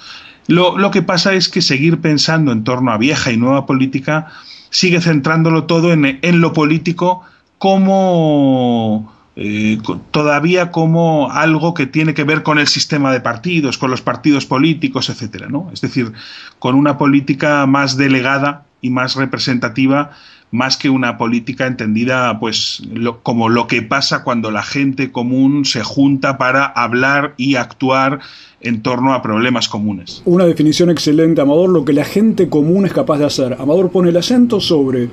Lo, 0.48 0.78
lo 0.78 0.92
que 0.92 1.02
pasa 1.02 1.34
es 1.34 1.48
que 1.50 1.62
seguir 1.62 2.02
pensando 2.02 2.52
en 2.52 2.64
torno 2.64 2.92
a 2.92 2.98
vieja 2.98 3.32
y 3.32 3.38
nueva 3.38 3.66
política 3.66 4.28
sigue 4.70 5.00
centrándolo 5.02 5.64
todo 5.64 5.94
en, 5.94 6.20
en 6.22 6.42
lo 6.42 6.52
político 6.52 7.24
como 7.58 9.14
eh, 9.36 9.80
todavía 10.12 10.72
como 10.72 11.32
algo 11.32 11.74
que 11.74 11.88
tiene 11.88 12.14
que 12.14 12.24
ver 12.24 12.44
con 12.44 12.60
el 12.60 12.68
sistema 12.68 13.12
de 13.12 13.20
partidos, 13.20 13.78
con 13.78 13.90
los 13.90 14.02
partidos 14.02 14.46
políticos, 14.46 15.10
etcétera, 15.10 15.48
¿no? 15.50 15.70
Es 15.74 15.82
decir, 15.82 16.14
con 16.60 16.76
una 16.76 16.98
política 16.98 17.66
más 17.66 17.98
delegada 17.98 18.66
y 18.82 18.92
más 18.92 19.16
representativa, 19.16 20.12
más 20.52 20.78
que 20.78 20.92
una 20.92 21.18
política 21.18 21.66
entendida, 21.66 22.40
pues, 22.40 22.84
como 23.24 23.50
lo 23.50 23.66
que 23.66 23.82
pasa 23.82 24.24
cuando 24.24 24.52
la 24.52 24.62
gente 24.62 25.12
común 25.12 25.66
se 25.66 25.82
junta 25.82 26.38
para 26.38 26.66
hablar 26.66 27.34
y 27.38 27.56
actuar 27.56 28.20
en 28.62 28.84
torno 28.84 29.16
a 29.16 29.24
problemas 29.24 29.68
comunes. 29.68 30.22
Una 30.26 30.46
definición 30.46 30.92
excelente, 30.92 31.42
Amador, 31.42 31.72
lo 31.72 31.84
que 31.84 31.94
la 31.94 32.06
gente 32.06 32.50
común 32.50 32.86
es 32.86 32.94
capaz 32.94 33.18
de 33.18 33.26
hacer. 33.26 33.54
Amador 33.60 33.90
pone 33.90 34.12
el 34.12 34.18
acento 34.18 34.62
sobre 34.62 35.10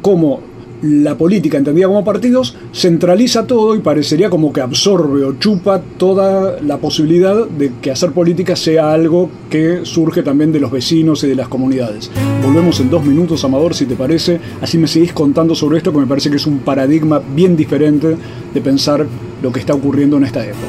cómo 0.00 0.40
la 0.82 1.16
política 1.16 1.58
entendida 1.58 1.86
como 1.86 2.04
partidos 2.04 2.56
centraliza 2.72 3.46
todo 3.46 3.74
y 3.74 3.80
parecería 3.80 4.30
como 4.30 4.52
que 4.52 4.60
absorbe 4.60 5.24
o 5.24 5.38
chupa 5.38 5.80
toda 5.98 6.60
la 6.62 6.78
posibilidad 6.78 7.46
de 7.46 7.72
que 7.80 7.90
hacer 7.90 8.12
política 8.12 8.56
sea 8.56 8.92
algo 8.92 9.30
que 9.50 9.80
surge 9.84 10.22
también 10.22 10.52
de 10.52 10.60
los 10.60 10.70
vecinos 10.70 11.22
y 11.24 11.28
de 11.28 11.34
las 11.34 11.48
comunidades. 11.48 12.10
Volvemos 12.42 12.80
en 12.80 12.90
dos 12.90 13.04
minutos, 13.04 13.44
Amador, 13.44 13.74
si 13.74 13.86
te 13.86 13.96
parece, 13.96 14.40
así 14.60 14.78
me 14.78 14.88
seguís 14.88 15.12
contando 15.12 15.54
sobre 15.54 15.78
esto 15.78 15.92
que 15.92 15.98
me 15.98 16.06
parece 16.06 16.30
que 16.30 16.36
es 16.36 16.46
un 16.46 16.60
paradigma 16.60 17.20
bien 17.34 17.56
diferente 17.56 18.16
de 18.54 18.60
pensar 18.60 19.06
lo 19.42 19.52
que 19.52 19.60
está 19.60 19.74
ocurriendo 19.74 20.16
en 20.16 20.24
esta 20.24 20.44
época. 20.44 20.66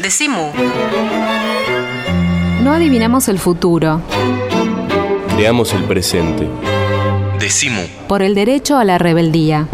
Decimu. 0.00 0.52
No 2.62 2.72
adivinamos 2.72 3.28
el 3.28 3.38
futuro. 3.38 4.00
Creamos 5.36 5.74
el 5.74 5.84
presente. 5.84 6.48
Decimu. 7.38 7.82
Por 8.08 8.22
el 8.22 8.34
derecho 8.34 8.78
a 8.78 8.84
la 8.86 8.96
rebeldía. 8.96 9.68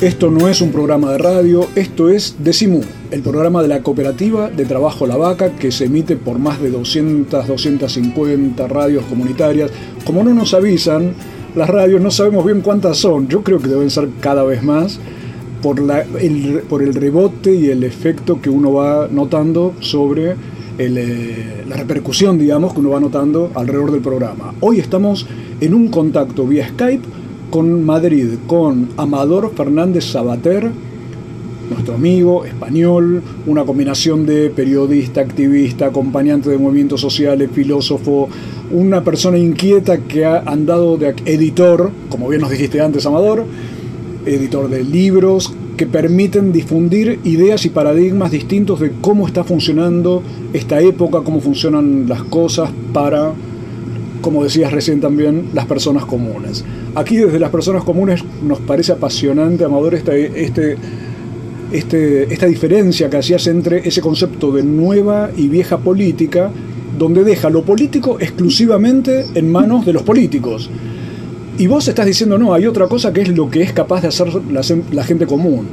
Esto 0.00 0.30
no 0.30 0.48
es 0.48 0.62
un 0.62 0.72
programa 0.72 1.12
de 1.12 1.18
radio, 1.18 1.68
esto 1.74 2.08
es 2.08 2.36
Decimu, 2.38 2.80
el 3.10 3.22
programa 3.22 3.60
de 3.60 3.68
la 3.68 3.82
cooperativa 3.82 4.48
de 4.48 4.64
trabajo 4.64 5.06
La 5.06 5.16
Vaca 5.16 5.50
que 5.56 5.72
se 5.72 5.86
emite 5.86 6.16
por 6.16 6.38
más 6.38 6.60
de 6.60 6.70
200, 6.70 7.46
250 7.46 8.66
radios 8.66 9.04
comunitarias. 9.06 9.70
Como 10.04 10.22
no 10.22 10.32
nos 10.32 10.54
avisan, 10.54 11.14
las 11.56 11.70
radios, 11.70 12.02
no 12.02 12.10
sabemos 12.10 12.44
bien 12.44 12.60
cuántas 12.60 12.98
son, 12.98 13.28
yo 13.28 13.42
creo 13.42 13.58
que 13.58 13.68
deben 13.68 13.90
ser 13.90 14.08
cada 14.20 14.44
vez 14.44 14.62
más 14.62 15.00
por, 15.62 15.80
la, 15.80 16.02
el, 16.20 16.62
por 16.68 16.82
el 16.82 16.94
rebote 16.94 17.54
y 17.54 17.70
el 17.70 17.82
efecto 17.82 18.40
que 18.42 18.50
uno 18.50 18.74
va 18.74 19.08
notando 19.10 19.72
sobre 19.80 20.34
eh, 20.78 21.64
la 21.66 21.76
repercusión, 21.76 22.38
digamos, 22.38 22.74
que 22.74 22.80
uno 22.80 22.90
va 22.90 23.00
notando 23.00 23.50
alrededor 23.54 23.90
del 23.90 24.02
programa. 24.02 24.52
Hoy 24.60 24.80
estamos 24.80 25.26
en 25.60 25.72
un 25.72 25.88
contacto 25.88 26.46
vía 26.46 26.68
Skype 26.68 27.04
con 27.50 27.82
Madrid, 27.84 28.34
con 28.46 28.90
Amador 28.98 29.50
Fernández 29.56 30.04
Sabater, 30.04 30.70
nuestro 31.70 31.94
amigo 31.94 32.44
español, 32.44 33.22
una 33.46 33.64
combinación 33.64 34.26
de 34.26 34.50
periodista, 34.50 35.22
activista, 35.22 35.86
acompañante 35.86 36.50
de 36.50 36.58
movimientos 36.58 37.00
sociales, 37.00 37.50
filósofo, 37.52 38.28
una 38.70 39.04
persona 39.04 39.38
inquieta 39.38 39.98
que 39.98 40.24
ha 40.24 40.38
andado 40.40 40.96
de 40.96 41.14
editor, 41.24 41.90
como 42.08 42.28
bien 42.28 42.40
nos 42.40 42.50
dijiste 42.50 42.80
antes, 42.80 43.06
Amador, 43.06 43.44
editor 44.26 44.68
de 44.68 44.82
libros 44.84 45.54
que 45.76 45.86
permiten 45.86 46.52
difundir 46.52 47.20
ideas 47.24 47.66
y 47.66 47.70
paradigmas 47.70 48.30
distintos 48.30 48.80
de 48.80 48.92
cómo 49.00 49.26
está 49.26 49.44
funcionando 49.44 50.22
esta 50.52 50.80
época, 50.80 51.20
cómo 51.22 51.40
funcionan 51.40 52.08
las 52.08 52.22
cosas 52.22 52.70
para, 52.92 53.32
como 54.22 54.42
decías 54.42 54.72
recién 54.72 55.00
también, 55.00 55.50
las 55.52 55.66
personas 55.66 56.06
comunes. 56.06 56.64
Aquí 56.94 57.16
desde 57.16 57.38
las 57.38 57.50
personas 57.50 57.84
comunes 57.84 58.24
nos 58.42 58.58
parece 58.60 58.92
apasionante, 58.92 59.64
Amador, 59.64 59.94
este, 59.94 60.76
este, 61.72 62.32
esta 62.32 62.46
diferencia 62.46 63.10
que 63.10 63.18
hacías 63.18 63.46
entre 63.46 63.86
ese 63.86 64.00
concepto 64.00 64.52
de 64.52 64.62
nueva 64.62 65.30
y 65.36 65.48
vieja 65.48 65.76
política, 65.76 66.50
donde 66.98 67.24
deja 67.24 67.50
lo 67.50 67.62
político 67.62 68.18
exclusivamente 68.20 69.26
en 69.34 69.50
manos 69.50 69.84
de 69.86 69.92
los 69.92 70.02
políticos. 70.02 70.70
Y 71.58 71.66
vos 71.66 71.88
estás 71.88 72.04
diciendo, 72.04 72.36
no, 72.38 72.52
hay 72.52 72.66
otra 72.66 72.86
cosa 72.86 73.12
que 73.12 73.22
es 73.22 73.28
lo 73.28 73.48
que 73.50 73.62
es 73.62 73.72
capaz 73.72 74.02
de 74.02 74.08
hacer 74.08 74.28
la, 74.92 75.04
gente 75.04 75.26
común. 75.26 75.66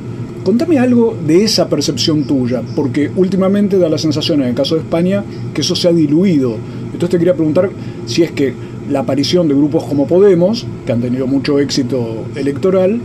Contame 0.43 0.79
algo 0.79 1.17
de 1.25 1.43
esa 1.43 1.67
percepción 1.67 2.23
tuya, 2.23 2.61
porque 2.75 3.11
últimamente 3.15 3.77
da 3.77 3.89
la 3.89 3.97
sensación, 3.97 4.41
en 4.41 4.49
el 4.49 4.55
caso 4.55 4.75
de 4.75 4.81
España, 4.81 5.23
que 5.53 5.61
eso 5.61 5.75
se 5.75 5.89
ha 5.89 5.93
diluido. 5.93 6.55
Entonces 6.85 7.09
te 7.09 7.17
quería 7.17 7.33
preguntar 7.33 7.69
si 8.05 8.23
es 8.23 8.31
que 8.31 8.53
la 8.89 8.99
aparición 8.99 9.47
de 9.47 9.55
grupos 9.55 9.83
como 9.83 10.07
Podemos, 10.07 10.65
que 10.85 10.91
han 10.91 11.01
tenido 11.01 11.27
mucho 11.27 11.59
éxito 11.59 12.25
electoral, 12.35 12.99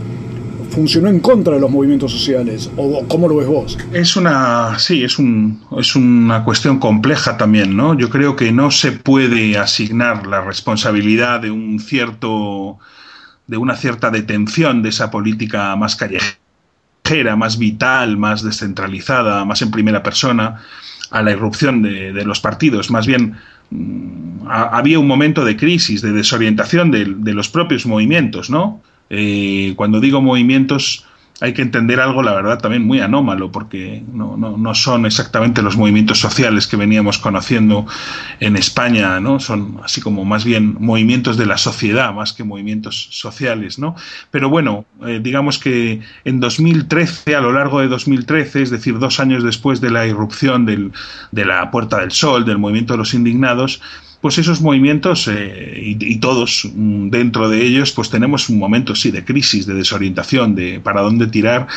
funcionó 0.69 1.09
en 1.09 1.19
contra 1.19 1.55
de 1.55 1.59
los 1.59 1.69
movimientos 1.69 2.11
sociales. 2.11 2.71
¿O 2.77 3.05
cómo 3.07 3.27
lo 3.27 3.37
ves 3.37 3.47
vos? 3.47 3.77
Es 3.93 4.15
una, 4.15 4.77
sí, 4.79 5.03
es, 5.03 5.19
un, 5.19 5.61
es 5.77 5.95
una 5.95 6.43
cuestión 6.43 6.79
compleja 6.79 7.37
también, 7.37 7.75
¿no? 7.75 7.97
Yo 7.97 8.09
creo 8.09 8.35
que 8.35 8.51
no 8.51 8.71
se 8.71 8.91
puede 8.91 9.57
asignar 9.57 10.27
la 10.27 10.41
responsabilidad 10.41 11.41
de 11.41 11.51
un 11.51 11.79
cierto, 11.79 12.79
de 13.47 13.57
una 13.57 13.75
cierta 13.75 14.09
detención 14.09 14.81
de 14.81 14.89
esa 14.89 15.11
política 15.11 15.75
más 15.75 15.95
callejera, 15.95 17.35
más 17.35 17.57
vital, 17.57 18.17
más 18.17 18.43
descentralizada, 18.43 19.43
más 19.45 19.61
en 19.61 19.71
primera 19.71 20.03
persona, 20.03 20.61
a 21.11 21.23
la 21.23 21.31
irrupción 21.31 21.81
de, 21.81 22.23
los 22.23 22.39
partidos. 22.39 22.91
Más 22.91 23.07
bien, 23.07 23.35
mm, 23.71 24.47
había 24.47 24.99
un 24.99 25.07
momento 25.07 25.43
de 25.43 25.57
crisis, 25.57 26.01
de 26.01 26.11
desorientación 26.11 26.91
de, 26.91 27.05
de 27.05 27.33
los 27.33 27.49
propios 27.49 27.85
movimientos, 27.85 28.49
¿no? 28.49 28.81
Eh, 29.09 29.73
cuando 29.75 29.99
digo 29.99 30.21
movimientos, 30.21 31.05
hay 31.41 31.53
que 31.53 31.61
entender 31.61 31.99
algo, 31.99 32.21
la 32.21 32.33
verdad, 32.33 32.59
también 32.59 32.85
muy 32.85 32.99
anómalo, 32.99 33.51
porque 33.51 34.03
no, 34.11 34.35
no, 34.35 34.57
no, 34.57 34.75
son 34.75 35.05
exactamente 35.05 35.61
los 35.61 35.77
movimientos 35.77 36.19
sociales 36.19 36.67
que 36.67 36.75
veníamos 36.75 37.17
conociendo 37.17 37.85
en 38.39 38.57
España, 38.57 39.19
¿no? 39.19 39.39
Son 39.39 39.79
así 39.83 40.01
como 40.01 40.25
más 40.25 40.43
bien 40.43 40.75
movimientos 40.79 41.37
de 41.37 41.45
la 41.45 41.57
sociedad, 41.57 42.13
más 42.13 42.33
que 42.33 42.43
movimientos 42.43 43.07
sociales, 43.11 43.79
¿no? 43.79 43.95
Pero 44.31 44.49
bueno, 44.49 44.85
eh, 45.05 45.19
digamos 45.23 45.59
que 45.59 46.01
en 46.25 46.39
2013, 46.41 47.35
a 47.35 47.41
lo 47.41 47.53
largo 47.53 47.79
de 47.79 47.87
2013, 47.87 48.63
es 48.63 48.69
decir, 48.69 48.99
dos 48.99 49.19
años 49.19 49.43
después 49.43 49.79
de 49.79 49.91
la 49.91 50.05
irrupción 50.05 50.65
del, 50.65 50.91
de 51.31 51.45
la 51.45 51.71
Puerta 51.71 51.99
del 51.99 52.11
Sol, 52.11 52.43
del 52.45 52.57
movimiento 52.57 52.93
de 52.93 52.97
los 52.97 53.13
indignados, 53.13 53.81
pues 54.21 54.37
esos 54.37 54.61
movimientos 54.61 55.27
eh, 55.27 55.95
y, 55.99 56.15
todos 56.17 56.69
mm, 56.73 57.09
dentro 57.09 57.49
de 57.49 57.63
ellos 57.63 57.91
pues 57.91 58.09
tenemos 58.09 58.49
un 58.49 58.59
momento 58.59 58.95
sí 58.95 59.11
de 59.11 59.23
crisis 59.23 59.65
de 59.65 59.73
desorientación 59.73 60.55
de 60.55 60.79
para 60.79 61.01
dónde 61.01 61.27
tirar 61.27 61.67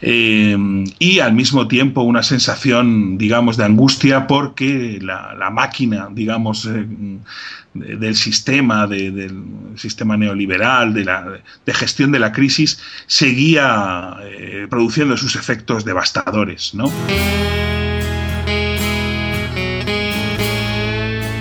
eh, 0.00 0.56
y 0.98 1.18
al 1.20 1.34
mismo 1.34 1.68
tiempo 1.68 2.02
una 2.02 2.22
sensación 2.22 3.16
digamos 3.16 3.56
de 3.56 3.64
angustia 3.64 4.26
porque 4.26 4.98
la, 5.00 5.50
máquina 5.52 6.08
digamos 6.10 6.66
eh, 6.66 6.86
del 7.74 8.16
sistema 8.16 8.86
del 8.86 9.44
sistema 9.76 10.16
neoliberal 10.16 10.94
de 10.94 11.04
la 11.04 11.26
de 11.64 11.74
gestión 11.74 12.10
de 12.10 12.18
la 12.18 12.32
crisis 12.32 12.80
seguía 13.06 14.16
produciendo 14.68 15.16
sus 15.16 15.36
efectos 15.36 15.84
devastadores 15.84 16.74
no 16.74 16.90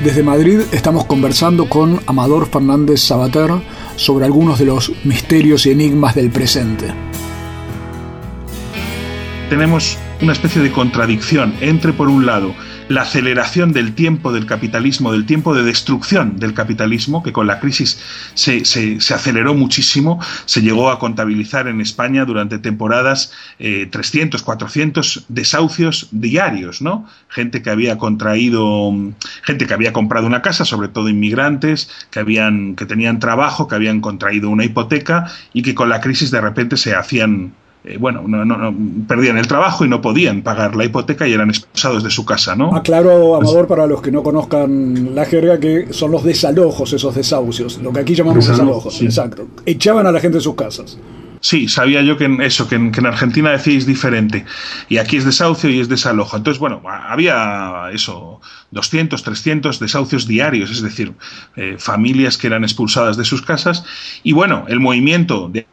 Desde 0.03 0.21
Madrid 0.21 0.59
estamos 0.73 1.05
conversando 1.05 1.69
con 1.69 2.01
Amador 2.07 2.47
Fernández 2.47 2.99
Sabater 2.99 3.51
sobre 3.95 4.25
algunos 4.25 4.59
de 4.59 4.65
los 4.65 4.91
misterios 5.05 5.65
y 5.65 5.71
enigmas 5.71 6.13
del 6.13 6.29
presente. 6.29 6.93
Tenemos 9.49 9.97
una 10.23 10.31
especie 10.31 10.61
de 10.61 10.71
contradicción 10.71 11.53
entre, 11.59 11.91
por 11.91 12.07
un 12.07 12.25
lado, 12.25 12.55
la 12.87 13.01
aceleración 13.01 13.73
del 13.73 13.93
tiempo 13.93 14.31
del 14.31 14.45
capitalismo, 14.45 15.11
del 15.11 15.25
tiempo 15.25 15.53
de 15.53 15.63
destrucción 15.63 16.39
del 16.39 16.53
capitalismo, 16.53 17.21
que 17.21 17.33
con 17.33 17.45
la 17.45 17.59
crisis 17.59 17.99
se, 18.33 18.63
se, 18.63 19.13
aceleró 19.13 19.53
muchísimo, 19.53 20.21
se 20.45 20.61
llegó 20.61 20.91
a 20.91 20.97
contabilizar 20.97 21.67
en 21.67 21.81
España 21.81 22.23
durante 22.23 22.57
temporadas 22.57 23.33
300, 23.57 24.41
eh, 24.41 24.43
400 24.45 25.25
desahucios 25.27 26.07
diarios, 26.11 26.81
¿no? 26.81 27.05
Gente 27.27 27.61
que 27.61 27.69
había 27.69 27.97
contraído, 27.97 28.93
gente 29.43 29.67
que 29.67 29.73
había 29.73 29.91
comprado 29.91 30.25
una 30.25 30.41
casa, 30.41 30.63
sobre 30.63 30.87
todo 30.87 31.09
inmigrantes, 31.09 31.89
que, 32.11 32.19
habían, 32.19 32.75
que 32.75 32.85
tenían 32.85 33.19
trabajo, 33.19 33.67
que 33.67 33.75
habían 33.75 33.99
contraído 33.99 34.49
una 34.49 34.63
hipoteca 34.63 35.29
y 35.51 35.63
que 35.63 35.75
con 35.75 35.89
la 35.89 35.99
crisis 35.99 36.31
de 36.31 36.39
repente 36.39 36.77
se 36.77 36.95
hacían 36.95 37.51
eh, 37.85 37.97
bueno, 37.99 38.23
no, 38.25 38.45
no, 38.45 38.73
perdían 39.07 39.37
el 39.37 39.47
trabajo 39.47 39.83
y 39.83 39.89
no 39.89 40.01
podían 40.01 40.41
pagar 40.41 40.75
la 40.75 40.85
hipoteca 40.85 41.27
y 41.27 41.33
eran 41.33 41.49
expulsados 41.49 42.03
de 42.03 42.09
su 42.09 42.25
casa, 42.25 42.55
¿no? 42.55 42.73
Aclaro, 42.75 43.35
Amador, 43.35 43.67
para 43.67 43.85
los 43.87 44.01
que 44.01 44.11
no 44.11 44.23
conozcan 44.23 45.13
la 45.13 45.25
jerga, 45.25 45.59
que 45.59 45.91
son 45.91 46.11
los 46.11 46.23
desalojos, 46.23 46.93
esos 46.93 47.13
desahucios, 47.13 47.79
lo 47.79 47.91
que 47.91 47.99
aquí 47.99 48.15
llamamos 48.15 48.47
desalojos, 48.47 49.01
exacto. 49.01 49.47
Echaban 49.65 50.07
a 50.07 50.11
la 50.11 50.19
gente 50.21 50.37
de 50.37 50.43
sus 50.43 50.55
casas. 50.55 50.97
Sí, 51.43 51.67
sabía 51.67 52.01
yo 52.01 52.15
que 52.15 52.23
en 52.23 52.41
eso, 52.41 52.69
que 52.69 52.75
en, 52.75 53.05
Argentina 53.05 53.51
decíais 53.51 53.85
diferente. 53.85 54.45
Y 54.87 54.95
aquí 54.95 55.17
es 55.17 55.25
desahucio 55.25 55.69
y 55.69 55.81
es 55.81 55.89
desalojo. 55.89 56.37
Entonces, 56.37 56.57
bueno, 56.57 56.81
había 56.87 57.89
eso, 57.91 58.39
200, 58.71 59.21
300 59.21 59.77
desahucios 59.77 60.25
diarios, 60.25 60.71
es 60.71 60.81
decir, 60.81 61.11
eh, 61.57 61.75
familias 61.77 62.37
que 62.37 62.47
eran 62.47 62.63
expulsadas 62.63 63.17
de 63.17 63.25
sus 63.25 63.41
casas. 63.41 63.83
Y 64.23 64.31
bueno, 64.31 64.63
el 64.69 64.79
movimiento 64.79 65.49
de 65.49 65.67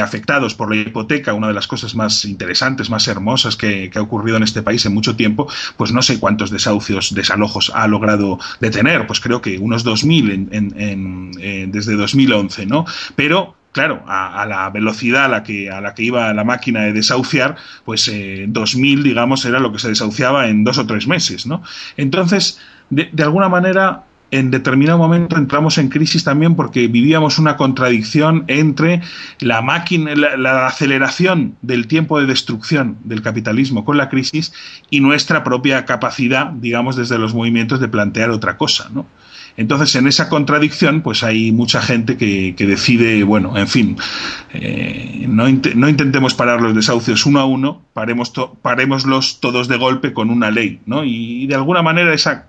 afectados 0.00 0.54
por 0.54 0.74
la 0.74 0.80
hipoteca, 0.80 1.34
una 1.34 1.48
de 1.48 1.54
las 1.54 1.66
cosas 1.66 1.94
más 1.94 2.24
interesantes, 2.24 2.90
más 2.90 3.06
hermosas 3.08 3.56
que, 3.56 3.90
ha 3.94 4.00
ocurrido 4.00 4.36
en 4.36 4.42
este 4.42 4.62
país 4.62 4.84
en 4.86 4.94
mucho 4.94 5.16
tiempo, 5.16 5.48
pues 5.76 5.92
no 5.92 6.02
sé 6.02 6.18
cuántos 6.18 6.50
desahucios, 6.50 7.14
desalojos 7.14 7.70
ha 7.74 7.86
logrado 7.86 8.38
detener, 8.60 9.06
pues 9.06 9.20
creo 9.20 9.40
que 9.40 9.58
unos 9.58 9.84
2.000 9.84 10.48
en, 10.50 11.32
eh, 11.40 11.66
desde 11.68 11.96
2011, 11.96 12.66
¿no? 12.66 12.84
Pero 13.16 13.56
claro, 13.72 14.02
a, 14.06 14.44
la 14.46 14.70
velocidad 14.70 15.26
a 15.26 15.28
la 15.28 15.42
que 15.42 15.70
a 15.70 15.80
la 15.80 15.94
que 15.94 16.02
iba 16.02 16.32
la 16.34 16.44
máquina 16.44 16.82
de 16.82 16.92
desahuciar, 16.92 17.56
pues 17.84 18.08
eh, 18.08 18.46
2000, 18.48 19.02
digamos, 19.02 19.44
era 19.44 19.60
lo 19.60 19.72
que 19.72 19.78
se 19.78 19.88
desahuciaba 19.88 20.48
en 20.48 20.64
dos 20.64 20.78
o 20.78 20.86
tres 20.86 21.06
meses, 21.06 21.46
¿no? 21.46 21.62
Entonces, 21.96 22.58
de, 22.90 23.08
de 23.12 23.22
alguna 23.22 23.48
manera, 23.48 24.04
en 24.30 24.50
determinado 24.50 24.98
momento 24.98 25.36
entramos 25.36 25.78
en 25.78 25.88
crisis 25.88 26.24
también 26.24 26.54
porque 26.54 26.88
vivíamos 26.88 27.38
una 27.38 27.56
contradicción 27.56 28.44
entre 28.46 29.02
la 29.40 29.62
máquina, 29.62 30.14
la, 30.14 30.66
aceleración 30.66 31.56
del 31.62 31.86
tiempo 31.86 32.20
de 32.20 32.26
destrucción 32.26 32.98
del 33.04 33.22
capitalismo 33.22 33.84
con 33.84 33.96
la 33.96 34.08
crisis 34.08 34.52
y 34.88 35.00
nuestra 35.00 35.42
propia 35.42 35.84
capacidad, 35.84 36.50
digamos, 36.50 36.96
desde 36.96 37.18
los 37.18 37.34
movimientos 37.34 37.80
de 37.80 37.88
plantear 37.88 38.30
otra 38.30 38.56
cosa. 38.56 38.90
Entonces, 39.56 39.94
en 39.96 40.06
esa 40.06 40.28
contradicción, 40.28 41.02
pues 41.02 41.22
hay 41.24 41.50
mucha 41.52 41.82
gente 41.82 42.16
que, 42.16 42.54
decide, 42.56 43.24
bueno, 43.24 43.56
en 43.56 43.68
fin, 43.68 43.96
eh, 44.52 45.26
no, 45.28 45.48
intentemos 45.48 46.34
parar 46.34 46.60
los 46.60 46.74
desahucios 46.74 47.26
uno 47.26 47.40
a 47.40 47.44
uno, 47.44 47.82
paremos 47.92 48.32
parémoslos 48.62 49.40
todos 49.40 49.68
de 49.68 49.76
golpe 49.76 50.12
con 50.12 50.30
una 50.30 50.50
ley, 50.50 50.80
¿no? 50.86 51.04
y 51.04 51.46
de 51.46 51.56
alguna 51.56 51.82
manera 51.82 52.14
esa 52.14 52.46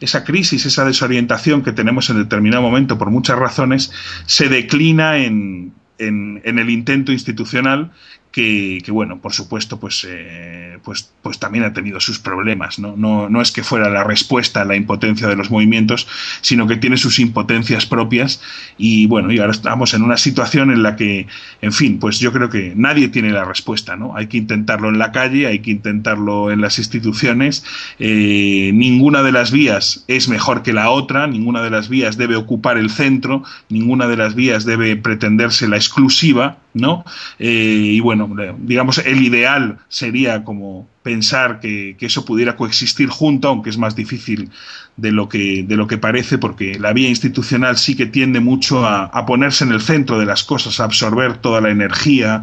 esa 0.00 0.24
crisis, 0.24 0.66
esa 0.66 0.84
desorientación 0.84 1.62
que 1.62 1.72
tenemos 1.72 2.10
en 2.10 2.18
determinado 2.18 2.62
momento 2.62 2.98
por 2.98 3.10
muchas 3.10 3.38
razones, 3.38 3.92
se 4.26 4.48
declina 4.48 5.18
en, 5.18 5.72
en, 5.98 6.40
en 6.44 6.58
el 6.58 6.70
intento 6.70 7.12
institucional 7.12 7.92
que, 8.30 8.82
bueno, 8.90 9.18
por 9.18 9.32
supuesto, 9.32 9.80
pues, 9.80 10.06
eh, 10.08 10.78
pues, 10.84 11.10
pues 11.22 11.38
también 11.38 11.64
ha 11.64 11.72
tenido 11.72 11.98
sus 11.98 12.18
problemas. 12.18 12.78
¿no? 12.78 12.94
¿no? 12.96 13.28
No 13.28 13.40
es 13.40 13.50
que 13.50 13.64
fuera 13.64 13.88
la 13.88 14.04
respuesta 14.04 14.62
a 14.62 14.64
la 14.64 14.76
impotencia 14.76 15.26
de 15.26 15.36
los 15.36 15.50
movimientos, 15.50 16.06
sino 16.40 16.66
que 16.66 16.76
tiene 16.76 16.96
sus 16.96 17.18
impotencias 17.18 17.86
propias. 17.86 18.40
Y 18.76 19.06
bueno, 19.06 19.32
y 19.32 19.38
ahora 19.38 19.52
estamos 19.52 19.94
en 19.94 20.02
una 20.02 20.16
situación 20.16 20.70
en 20.70 20.82
la 20.82 20.94
que, 20.94 21.26
en 21.62 21.72
fin, 21.72 21.98
pues 21.98 22.18
yo 22.20 22.32
creo 22.32 22.50
que 22.50 22.74
nadie 22.76 23.08
tiene 23.08 23.30
la 23.30 23.44
respuesta. 23.44 23.96
¿no? 23.96 24.16
Hay 24.16 24.26
que 24.26 24.36
intentarlo 24.36 24.88
en 24.88 24.98
la 24.98 25.10
calle, 25.10 25.46
hay 25.46 25.60
que 25.60 25.70
intentarlo 25.70 26.50
en 26.50 26.60
las 26.60 26.78
instituciones. 26.78 27.64
Eh, 27.98 28.70
ninguna 28.74 29.22
de 29.22 29.32
las 29.32 29.50
vías 29.50 30.04
es 30.06 30.28
mejor 30.28 30.62
que 30.62 30.72
la 30.72 30.90
otra, 30.90 31.26
ninguna 31.26 31.62
de 31.62 31.70
las 31.70 31.88
vías 31.88 32.16
debe 32.16 32.36
ocupar 32.36 32.78
el 32.78 32.90
centro, 32.90 33.42
ninguna 33.68 34.06
de 34.06 34.16
las 34.16 34.34
vías 34.34 34.64
debe 34.64 34.96
pretenderse 34.96 35.66
la 35.68 35.76
exclusiva. 35.76 36.58
¿No? 36.74 37.04
Eh, 37.38 37.92
y 37.94 38.00
bueno, 38.00 38.30
digamos, 38.58 38.98
el 38.98 39.22
ideal 39.22 39.78
sería 39.88 40.44
como 40.44 40.86
pensar 41.02 41.60
que, 41.60 41.96
eso 42.00 42.24
pudiera 42.24 42.56
coexistir 42.56 43.08
junto, 43.08 43.48
aunque 43.48 43.70
es 43.70 43.78
más 43.78 43.96
difícil 43.96 44.50
de 44.96 45.12
lo 45.12 45.28
que, 45.28 45.64
de 45.66 45.76
lo 45.76 45.86
que 45.86 45.98
parece, 45.98 46.38
porque 46.38 46.78
la 46.78 46.92
vía 46.92 47.08
institucional 47.08 47.76
sí 47.76 47.96
que 47.96 48.06
tiende 48.06 48.40
mucho 48.40 48.86
a, 48.86 49.26
ponerse 49.26 49.64
en 49.64 49.72
el 49.72 49.80
centro 49.80 50.18
de 50.18 50.26
las 50.26 50.44
cosas, 50.44 50.80
a 50.80 50.84
absorber 50.84 51.38
toda 51.38 51.60
la 51.60 51.70
energía, 51.70 52.42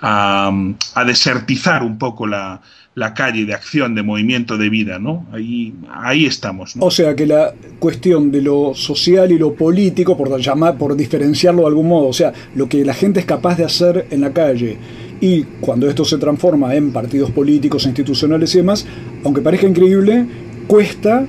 a 0.00 1.04
desertizar 1.06 1.82
un 1.82 1.98
poco 1.98 2.26
la, 2.26 2.60
la 2.94 3.12
calle 3.12 3.44
de 3.44 3.54
acción, 3.54 3.94
de 3.94 4.02
movimiento, 4.02 4.56
de 4.56 4.68
vida, 4.68 4.98
¿no? 4.98 5.26
Ahí, 5.32 5.74
ahí 5.90 6.26
estamos. 6.26 6.74
O 6.78 6.90
sea 6.90 7.16
que 7.16 7.26
la 7.26 7.52
cuestión 7.78 8.30
de 8.30 8.40
lo 8.40 8.72
social 8.74 9.32
y 9.32 9.38
lo 9.38 9.54
político, 9.54 10.16
por 10.16 10.38
llamar, 10.38 10.78
por 10.78 10.96
diferenciarlo 10.96 11.62
de 11.62 11.68
algún 11.68 11.88
modo, 11.88 12.06
o 12.06 12.12
sea, 12.12 12.32
lo 12.54 12.68
que 12.68 12.84
la 12.84 12.94
gente 12.94 13.20
es 13.20 13.26
capaz 13.26 13.56
de 13.56 13.64
hacer 13.64 14.06
en 14.10 14.20
la 14.20 14.32
calle 14.32 14.78
y 15.20 15.42
cuando 15.60 15.88
esto 15.88 16.04
se 16.04 16.18
transforma 16.18 16.74
en 16.74 16.92
partidos 16.92 17.30
políticos, 17.30 17.86
institucionales 17.86 18.54
y 18.54 18.58
demás, 18.58 18.86
aunque 19.24 19.40
parezca 19.40 19.66
increíble, 19.66 20.26
cuesta 20.66 21.26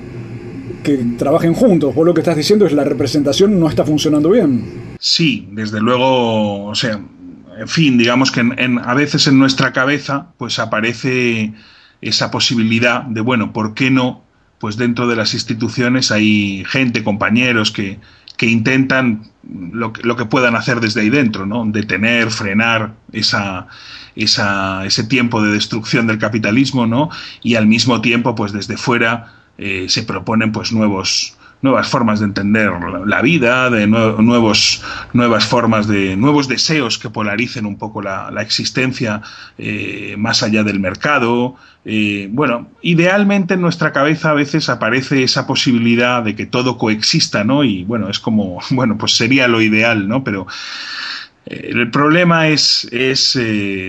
que 0.82 0.98
trabajen 1.18 1.54
juntos. 1.54 1.94
Vos 1.94 2.06
lo 2.06 2.14
que 2.14 2.20
estás 2.20 2.36
diciendo 2.36 2.66
es 2.66 2.72
la 2.72 2.84
representación 2.84 3.58
no 3.58 3.68
está 3.68 3.84
funcionando 3.84 4.30
bien. 4.30 4.94
Sí, 4.98 5.48
desde 5.50 5.80
luego, 5.80 6.66
o 6.66 6.74
sea, 6.74 7.00
en 7.58 7.68
fin, 7.68 7.98
digamos 7.98 8.30
que 8.30 8.40
a 8.40 8.94
veces 8.94 9.26
en 9.26 9.38
nuestra 9.38 9.72
cabeza 9.72 10.28
pues 10.38 10.58
aparece 10.58 11.54
esa 12.00 12.30
posibilidad 12.30 13.02
de, 13.02 13.20
bueno, 13.20 13.52
¿por 13.52 13.74
qué 13.74 13.90
no? 13.90 14.22
Pues 14.58 14.76
dentro 14.76 15.06
de 15.06 15.16
las 15.16 15.34
instituciones 15.34 16.10
hay 16.10 16.64
gente, 16.66 17.02
compañeros 17.02 17.70
que, 17.70 17.98
que 18.36 18.46
intentan 18.46 19.30
lo 19.42 19.92
que, 19.92 20.02
lo 20.02 20.16
que 20.16 20.26
puedan 20.26 20.56
hacer 20.56 20.80
desde 20.80 21.02
ahí 21.02 21.10
dentro, 21.10 21.46
¿no? 21.46 21.64
Detener, 21.66 22.30
frenar 22.30 22.94
esa, 23.12 23.68
esa, 24.14 24.84
ese 24.84 25.04
tiempo 25.04 25.42
de 25.42 25.52
destrucción 25.52 26.06
del 26.06 26.18
capitalismo, 26.18 26.86
¿no? 26.86 27.10
Y 27.42 27.54
al 27.54 27.66
mismo 27.66 28.00
tiempo, 28.00 28.34
pues 28.34 28.52
desde 28.52 28.76
fuera 28.76 29.32
eh, 29.58 29.86
se 29.88 30.02
proponen 30.02 30.52
pues 30.52 30.72
nuevos 30.72 31.35
nuevas 31.62 31.88
formas 31.88 32.20
de 32.20 32.26
entender 32.26 32.70
la 33.06 33.22
vida, 33.22 33.70
de 33.70 33.86
nuevos, 33.86 34.82
nuevas 35.12 35.46
formas 35.46 35.88
de 35.88 36.16
nuevos 36.16 36.48
deseos 36.48 36.98
que 36.98 37.10
polaricen 37.10 37.66
un 37.66 37.76
poco 37.76 38.02
la, 38.02 38.30
existencia 38.40 39.22
eh, 39.58 40.14
más 40.18 40.42
allá 40.42 40.62
del 40.62 40.80
mercado. 40.80 41.56
Eh, 41.84 42.28
bueno, 42.30 42.68
idealmente 42.82 43.54
en 43.54 43.62
nuestra 43.62 43.92
cabeza 43.92 44.30
a 44.30 44.34
veces 44.34 44.68
aparece 44.68 45.22
esa 45.22 45.46
posibilidad 45.46 46.22
de 46.22 46.36
que 46.36 46.46
todo 46.46 46.78
coexista, 46.78 47.42
¿no? 47.44 47.64
Y 47.64 47.84
bueno, 47.84 48.08
es 48.08 48.20
como, 48.20 48.60
bueno, 48.70 48.98
pues 48.98 49.16
sería 49.16 49.48
lo 49.48 49.60
ideal, 49.62 50.08
¿no? 50.08 50.22
Pero 50.22 50.46
eh, 51.46 51.70
el 51.72 51.90
problema 51.90 52.48
es, 52.48 52.86
es 52.92 53.38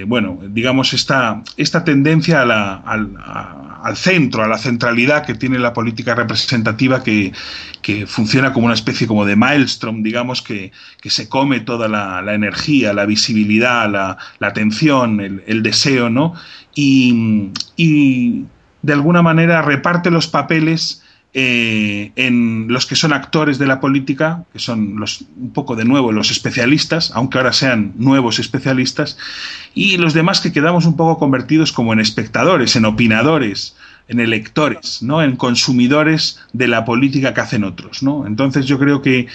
bueno, 0.07 0.39
digamos, 0.49 0.93
esta, 0.93 1.43
esta 1.57 1.83
tendencia 1.83 2.41
a 2.41 2.45
la, 2.45 3.66
al, 3.83 3.97
centro, 3.97 4.43
a 4.43 4.47
la 4.47 4.57
centralidad 4.57 5.25
que 5.25 5.35
tiene 5.35 5.59
la 5.59 5.73
política 5.73 6.15
representativa 6.15 7.03
que, 7.03 7.33
funciona 8.05 8.51
como 8.51 8.65
una 8.65 8.75
especie 8.75 9.07
como 9.07 9.25
de 9.25 9.35
maelstrom, 9.35 10.03
digamos, 10.03 10.41
que, 10.41 10.71
se 11.05 11.29
come 11.29 11.61
toda 11.61 11.87
la, 11.87 12.33
energía, 12.33 12.93
la 12.93 13.05
visibilidad, 13.05 13.89
la, 13.89 14.17
atención, 14.41 15.21
el, 15.21 15.43
el, 15.47 15.63
deseo, 15.63 16.09
¿no? 16.09 16.33
Y, 16.75 17.51
y 17.75 18.45
de 18.81 18.93
alguna 18.93 19.21
manera 19.21 19.61
reparte 19.61 20.11
los 20.11 20.27
papeles 20.27 21.03
eh, 21.33 22.11
en 22.15 22.67
los 22.69 22.85
que 22.85 22.95
son 22.95 23.13
actores 23.13 23.59
de 23.59 23.67
la 23.67 23.79
política, 23.79 24.43
que 24.53 24.59
son 24.59 24.99
los, 24.99 25.25
un 25.37 25.51
poco 25.51 25.75
de 25.75 25.85
nuevo 25.85 26.11
los 26.11 26.31
especialistas, 26.31 27.11
aunque 27.13 27.37
ahora 27.37 27.53
sean 27.53 27.93
nuevos 27.97 28.39
especialistas, 28.39 29.17
y 29.73 29.97
los 29.97 30.13
demás 30.13 30.39
que 30.39 30.51
quedamos 30.51 30.85
un 30.85 30.95
poco 30.95 31.19
convertidos 31.19 31.71
como 31.71 31.93
en 31.93 31.99
espectadores, 31.99 32.75
en 32.75 32.85
opinadores, 32.85 33.75
en 34.07 34.19
electores, 34.19 35.03
¿no? 35.03 35.21
en 35.21 35.35
consumidores 35.35 36.39
de 36.53 36.67
la 36.67 36.85
política 36.85 37.33
que 37.33 37.41
hacen 37.41 37.63
otros. 37.63 38.03
¿no? 38.03 38.25
Entonces 38.25 38.65
yo 38.65 38.79
creo 38.79 39.01
que, 39.01 39.27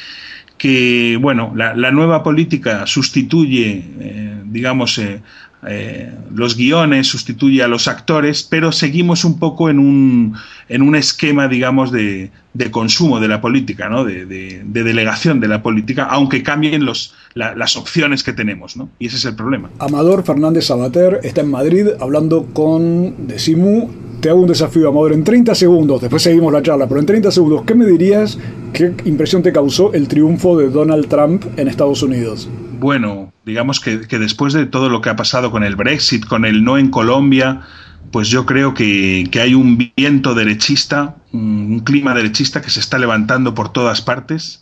que 0.56 1.18
bueno, 1.20 1.52
la, 1.54 1.90
nueva 1.90 2.22
política 2.22 2.86
sustituye, 2.86 3.84
eh, 4.00 4.42
digamos, 4.46 4.98
eh, 4.98 5.22
eh, 5.68 6.12
los 6.34 6.56
guiones, 6.56 7.06
sustituye 7.06 7.62
a 7.62 7.68
los 7.68 7.86
actores, 7.86 8.42
pero 8.42 8.72
seguimos 8.72 9.24
un 9.24 9.38
poco 9.38 9.70
en 9.70 9.78
un, 9.78 10.34
en 10.68 10.82
un 10.82 10.96
esquema, 10.96 11.46
digamos, 11.46 11.92
de, 11.92 12.30
de 12.52 12.70
consumo 12.70 13.20
de 13.20 13.28
la 13.28 13.40
política, 13.40 13.88
¿no? 13.88 14.04
de, 14.04 14.26
de, 14.26 14.62
delegación 14.64 15.38
de 15.38 15.46
la 15.46 15.62
política, 15.62 16.04
aunque 16.04 16.42
cambien 16.42 16.84
los, 16.84 17.14
las 17.34 17.76
opciones 17.76 18.24
que 18.24 18.32
tenemos. 18.32 18.76
¿no? 18.76 18.88
Y 18.98 19.06
ese 19.06 19.16
es 19.16 19.24
el 19.24 19.36
problema. 19.36 19.70
Amador 19.78 20.24
Fernández 20.24 20.66
Sabater 20.66 21.20
está 21.22 21.42
en 21.42 21.50
Madrid 21.50 21.88
hablando 22.00 22.46
con 22.52 23.28
Decimu. 23.28 23.88
Te 24.20 24.30
hago 24.30 24.40
un 24.40 24.48
desafío, 24.48 24.88
Amador, 24.88 25.12
en 25.12 25.24
30 25.24 25.54
segundos, 25.54 26.00
después 26.00 26.22
seguimos 26.22 26.52
la 26.52 26.62
charla, 26.62 26.86
pero 26.86 27.00
en 27.00 27.06
30 27.06 27.32
segundos, 27.32 27.62
¿qué 27.66 27.74
me 27.74 27.84
dirías, 27.86 28.38
qué 28.72 28.94
impresión 29.04 29.42
te 29.42 29.52
causó 29.52 29.92
el 29.92 30.06
triunfo 30.06 30.56
de 30.56 30.70
Donald 30.70 31.08
Trump 31.08 31.44
en 31.56 31.66
Estados 31.66 32.04
Unidos? 32.04 32.48
bueno, 32.82 33.31
digamos 33.44 33.80
que, 33.80 33.98
después 33.98 34.52
de 34.52 34.66
todo 34.66 34.88
lo 34.88 35.00
que 35.00 35.10
ha 35.10 35.16
pasado 35.16 35.50
con 35.50 35.64
el 35.64 35.76
Brexit, 35.76 36.26
con 36.26 36.44
el 36.44 36.64
no 36.64 36.78
en 36.78 36.90
Colombia, 36.90 37.62
pues 38.10 38.28
yo 38.28 38.46
creo 38.46 38.74
que, 38.74 39.28
hay 39.40 39.54
un 39.54 39.92
viento 39.96 40.34
derechista, 40.34 41.16
un, 41.32 41.80
clima 41.80 42.14
derechista 42.14 42.62
que 42.62 42.70
se 42.70 42.80
está 42.80 42.98
levantando 42.98 43.54
por 43.54 43.72
todas 43.72 44.02
partes 44.02 44.61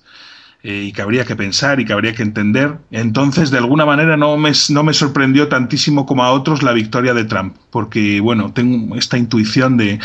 eh, 0.62 0.84
y 0.88 0.92
que 0.92 1.00
habría 1.00 1.24
que 1.24 1.36
pensar 1.36 1.80
y 1.80 1.86
que 1.86 1.94
habría 1.94 2.14
que 2.14 2.22
entender. 2.22 2.76
Entonces, 2.90 3.50
de 3.50 3.56
alguna 3.56 3.86
manera, 3.86 4.18
no 4.18 4.36
me, 4.36 4.52
no 4.68 4.84
me 4.84 4.92
sorprendió 4.92 5.48
tantísimo 5.48 6.04
como 6.04 6.22
a 6.22 6.32
otros 6.32 6.62
la 6.62 6.72
victoria 6.72 7.14
de 7.14 7.24
Trump, 7.24 7.56
porque, 7.70 8.20
bueno, 8.20 8.52
tengo 8.52 8.94
esta 8.96 9.16
intuición 9.16 9.78
de, 9.78 10.00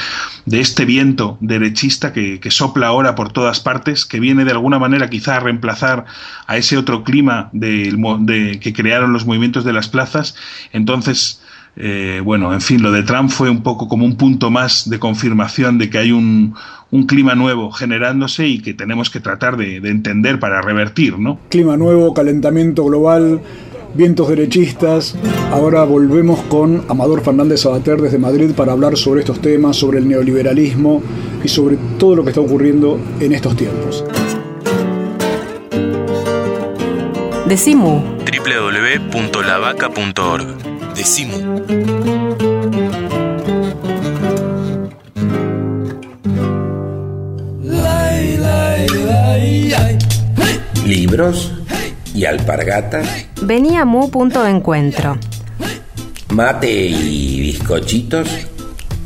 de 0.46 0.62
este 0.62 0.86
viento 0.86 1.38
derechista 1.42 2.14
que, 2.14 2.40
que, 2.40 2.52
sopla 2.52 2.88
ahora 2.88 3.16
por 3.16 3.34
todas 3.34 3.60
partes, 3.60 4.06
que 4.06 4.22
viene 4.22 4.46
de 4.46 4.52
alguna 4.52 4.80
manera 4.80 5.10
quizá 5.10 5.36
a 5.36 5.40
reemplazar 5.42 6.06
a 6.48 6.56
ese 6.56 6.78
otro 6.78 7.04
clima 7.04 7.50
de, 7.52 7.94
de 8.22 8.60
que 8.62 8.72
crearon 8.72 9.12
los 9.12 9.26
movimientos 9.26 9.66
de 9.66 9.74
las 9.74 9.90
plazas. 9.90 10.36
Entonces, 10.72 11.42
eh, 11.78 12.22
bueno, 12.24 12.54
en 12.54 12.62
fin, 12.62 12.82
lo 12.82 12.92
de 12.92 13.04
Trump 13.04 13.30
fue 13.30 13.50
un 13.50 13.62
poco 13.62 13.88
como 13.88 14.06
un 14.06 14.16
punto 14.16 14.50
más 14.50 14.90
de 14.90 14.98
confirmación 14.98 15.78
de 15.78 15.90
que 15.90 15.98
hay 15.98 16.12
un, 16.12 16.56
un 16.92 17.06
clima 17.06 17.36
nuevo 17.36 17.72
generándose 17.72 18.48
y 18.48 18.60
que 18.60 18.74
tenemos 18.74 19.10
que 19.10 19.20
tratar 19.20 19.58
de, 19.58 19.78
entender 19.78 20.40
para 20.40 20.62
revertir, 20.62 21.20
¿no? 21.20 21.38
Clima 21.50 21.76
nuevo, 21.76 22.14
calentamiento 22.14 22.86
global, 22.86 23.42
vientos 23.94 24.30
derechistas. 24.30 25.18
Ahora 25.52 25.84
volvemos 25.84 26.40
con 26.44 26.84
Amador 26.88 27.22
Fernández 27.22 27.62
Sabater 27.62 28.02
desde 28.02 28.20
Madrid 28.20 28.52
para 28.56 28.72
hablar 28.72 28.96
sobre 28.96 29.22
estos 29.22 29.42
temas, 29.42 29.76
sobre 29.76 30.00
el 30.00 30.08
neoliberalismo 30.08 31.02
y 31.44 31.50
sobre 31.50 31.78
todo 32.00 32.16
lo 32.16 32.24
que 32.24 32.30
está 32.30 32.42
ocurriendo 32.42 33.00
en 33.20 33.34
estos 33.34 33.56
tiempos. 33.58 34.06
Decimu 37.48 38.02
www.lavaca.org 38.46 40.75
Decimu 40.96 41.66
libros 50.86 51.52
y 52.14 52.26
alpargatas. 52.26 53.08
Venía 53.42 53.86
Mu 53.86 54.10
punto 54.10 54.44
de 54.44 54.52
encuentro. 54.52 55.18
Mate 56.30 56.72
y 56.88 57.40
bizcochitos. 57.42 58.30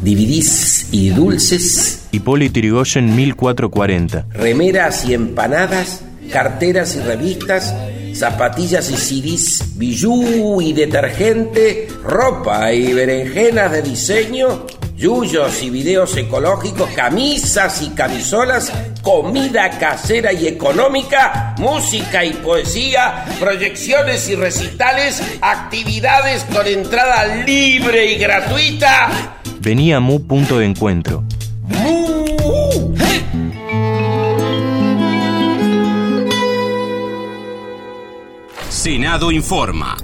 Dividís 0.02 0.88
y 0.92 1.10
dulces. 1.10 2.08
Hipólito 2.12 2.60
Yrigoyen 2.60 3.16
1440. 3.16 4.26
Remeras 4.32 5.06
y 5.06 5.14
empanadas. 5.14 6.04
Carteras 6.32 6.96
y 6.96 7.00
revistas. 7.00 7.74
Zapatillas 8.20 8.90
y 8.92 8.98
CDs. 8.98 9.78
Bijú 9.78 10.62
y 10.62 10.74
detergente. 10.74 11.88
Ropa 12.04 12.72
y 12.74 12.94
berenjenas 12.94 13.72
de 13.72 13.82
diseño 13.82 14.66
yuyos 15.00 15.64
y 15.64 15.70
videos 15.70 16.16
ecológicos, 16.18 16.90
camisas 16.92 17.82
y 17.82 17.90
camisolas, 17.92 18.72
comida 19.02 19.70
casera 19.80 20.34
y 20.34 20.46
económica, 20.46 21.56
música 21.58 22.26
y 22.26 22.34
poesía, 22.34 23.26
proyecciones 23.40 24.28
y 24.30 24.36
recitales, 24.36 25.24
actividades 25.42 26.44
con 26.54 26.68
entrada 26.68 27.26
libre 27.46 28.12
y 28.12 28.18
gratuita. 28.18 29.38
Venía 29.62 30.02
Mu 30.02 30.28
punto 30.28 30.60
de 30.60 30.66
encuentro. 30.66 31.24
Senado 38.80 39.30
informa. 39.30 39.98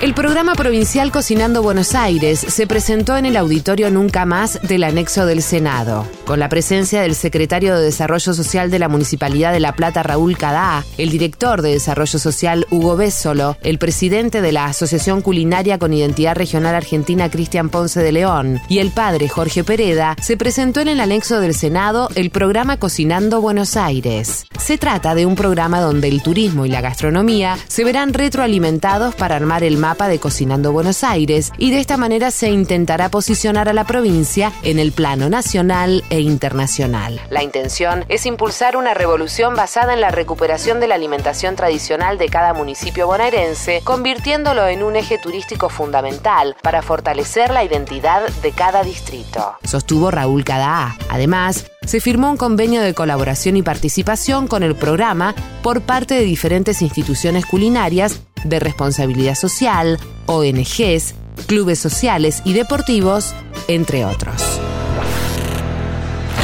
El 0.00 0.14
programa 0.14 0.54
provincial 0.54 1.10
Cocinando 1.10 1.60
Buenos 1.60 1.96
Aires 1.96 2.38
se 2.38 2.68
presentó 2.68 3.16
en 3.16 3.26
el 3.26 3.36
auditorio 3.36 3.90
Nunca 3.90 4.24
Más 4.26 4.60
del 4.62 4.84
anexo 4.84 5.26
del 5.26 5.42
Senado, 5.42 6.06
con 6.24 6.38
la 6.38 6.48
presencia 6.48 7.02
del 7.02 7.16
secretario 7.16 7.76
de 7.76 7.82
Desarrollo 7.82 8.32
Social 8.32 8.70
de 8.70 8.78
la 8.78 8.88
Municipalidad 8.88 9.52
de 9.52 9.58
La 9.58 9.72
Plata, 9.72 10.04
Raúl 10.04 10.38
Cadá, 10.38 10.84
el 10.98 11.10
director 11.10 11.62
de 11.62 11.72
Desarrollo 11.72 12.20
Social, 12.20 12.64
Hugo 12.70 12.96
Bésolo, 12.96 13.56
el 13.62 13.78
presidente 13.78 14.40
de 14.40 14.52
la 14.52 14.66
Asociación 14.66 15.20
Culinaria 15.20 15.80
con 15.80 15.92
Identidad 15.92 16.36
Regional 16.36 16.76
Argentina, 16.76 17.28
Cristian 17.28 17.68
Ponce 17.68 18.00
de 18.00 18.12
León, 18.12 18.60
y 18.68 18.78
el 18.78 18.92
padre 18.92 19.28
Jorge 19.28 19.64
Pereda, 19.64 20.14
se 20.22 20.36
presentó 20.36 20.78
en 20.80 20.88
el 20.88 21.00
anexo 21.00 21.40
del 21.40 21.54
Senado 21.54 22.08
el 22.14 22.30
programa 22.30 22.76
Cocinando 22.76 23.40
Buenos 23.40 23.76
Aires. 23.76 24.46
Se 24.60 24.78
trata 24.78 25.16
de 25.16 25.26
un 25.26 25.34
programa 25.34 25.80
donde 25.80 26.06
el 26.06 26.22
turismo 26.22 26.66
y 26.66 26.68
la 26.68 26.82
gastronomía 26.82 27.58
se 27.66 27.82
verán 27.82 28.14
retroalimentados 28.14 29.16
para 29.16 29.34
armar 29.34 29.64
el 29.64 29.76
mapa 29.88 30.08
de 30.08 30.18
Cocinando 30.18 30.70
Buenos 30.70 31.02
Aires 31.02 31.50
y 31.56 31.70
de 31.70 31.80
esta 31.80 31.96
manera 31.96 32.30
se 32.30 32.50
intentará 32.50 33.08
posicionar 33.08 33.70
a 33.70 33.72
la 33.72 33.84
provincia 33.84 34.52
en 34.62 34.78
el 34.78 34.92
plano 34.92 35.30
nacional 35.30 36.04
e 36.10 36.20
internacional. 36.20 37.18
La 37.30 37.42
intención 37.42 38.04
es 38.10 38.26
impulsar 38.26 38.76
una 38.76 38.92
revolución 38.92 39.56
basada 39.56 39.94
en 39.94 40.02
la 40.02 40.10
recuperación 40.10 40.78
de 40.78 40.88
la 40.88 40.96
alimentación 40.96 41.56
tradicional 41.56 42.18
de 42.18 42.28
cada 42.28 42.52
municipio 42.52 43.06
bonaerense, 43.06 43.80
convirtiéndolo 43.82 44.66
en 44.68 44.82
un 44.82 44.94
eje 44.94 45.16
turístico 45.16 45.70
fundamental 45.70 46.54
para 46.62 46.82
fortalecer 46.82 47.50
la 47.50 47.64
identidad 47.64 48.28
de 48.42 48.52
cada 48.52 48.82
distrito, 48.82 49.56
sostuvo 49.64 50.10
Raúl 50.10 50.44
Cadaá. 50.44 50.98
Además, 51.08 51.64
se 51.86 52.00
firmó 52.00 52.30
un 52.30 52.36
convenio 52.36 52.82
de 52.82 52.92
colaboración 52.92 53.56
y 53.56 53.62
participación 53.62 54.48
con 54.48 54.62
el 54.62 54.74
programa 54.74 55.34
por 55.62 55.80
parte 55.80 56.12
de 56.14 56.24
diferentes 56.24 56.82
instituciones 56.82 57.46
culinarias 57.46 58.20
de 58.44 58.60
responsabilidad 58.60 59.34
social, 59.34 59.98
ONGs, 60.26 61.14
clubes 61.46 61.78
sociales 61.78 62.42
y 62.44 62.52
deportivos, 62.52 63.34
entre 63.68 64.04
otros. 64.04 64.60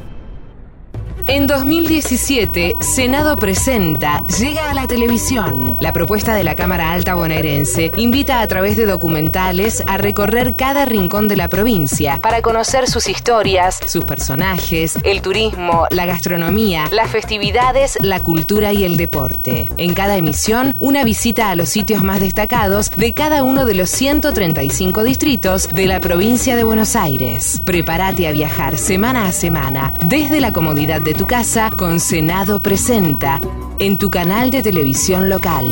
En 1.29 1.45
2017, 1.45 2.75
Senado 2.79 3.35
presenta 3.35 4.23
Llega 4.39 4.71
a 4.71 4.73
la 4.73 4.87
televisión. 4.87 5.77
La 5.81 5.91
propuesta 5.91 6.33
de 6.33 6.45
la 6.45 6.55
Cámara 6.55 6.93
Alta 6.93 7.15
bonaerense 7.15 7.91
invita 7.97 8.39
a 8.39 8.47
través 8.47 8.77
de 8.77 8.85
documentales 8.85 9.83
a 9.87 9.97
recorrer 9.97 10.55
cada 10.55 10.85
rincón 10.85 11.27
de 11.27 11.35
la 11.35 11.49
provincia 11.49 12.19
para 12.21 12.41
conocer 12.41 12.87
sus 12.87 13.09
historias, 13.09 13.77
sus 13.87 14.05
personajes, 14.05 14.97
el 15.03 15.21
turismo, 15.21 15.85
la 15.89 16.05
gastronomía, 16.05 16.85
las 16.93 17.09
festividades, 17.09 17.97
la 18.01 18.21
cultura 18.21 18.71
y 18.71 18.85
el 18.85 18.95
deporte. 18.95 19.69
En 19.75 19.93
cada 19.93 20.15
emisión, 20.15 20.75
una 20.79 21.03
visita 21.03 21.49
a 21.49 21.55
los 21.57 21.67
sitios 21.67 22.03
más 22.03 22.21
destacados 22.21 22.89
de 22.95 23.13
cada 23.13 23.43
uno 23.43 23.65
de 23.65 23.73
los 23.73 23.89
135 23.89 25.03
distritos 25.03 25.75
de 25.75 25.87
la 25.87 25.99
provincia 25.99 26.55
de 26.55 26.63
Buenos 26.63 26.95
Aires. 26.95 27.61
Prepárate 27.65 28.29
a 28.29 28.31
viajar 28.31 28.77
semana 28.77 29.25
a 29.25 29.33
semana 29.33 29.93
desde 30.05 30.39
la 30.39 30.53
comodidad 30.53 31.01
de 31.01 31.16
tu 31.17 31.25
casa 31.25 31.71
con 31.75 31.99
Senado 31.99 32.59
Presenta 32.59 33.41
en 33.79 33.97
tu 33.97 34.11
canal 34.11 34.51
de 34.51 34.61
televisión 34.61 35.29
local. 35.29 35.65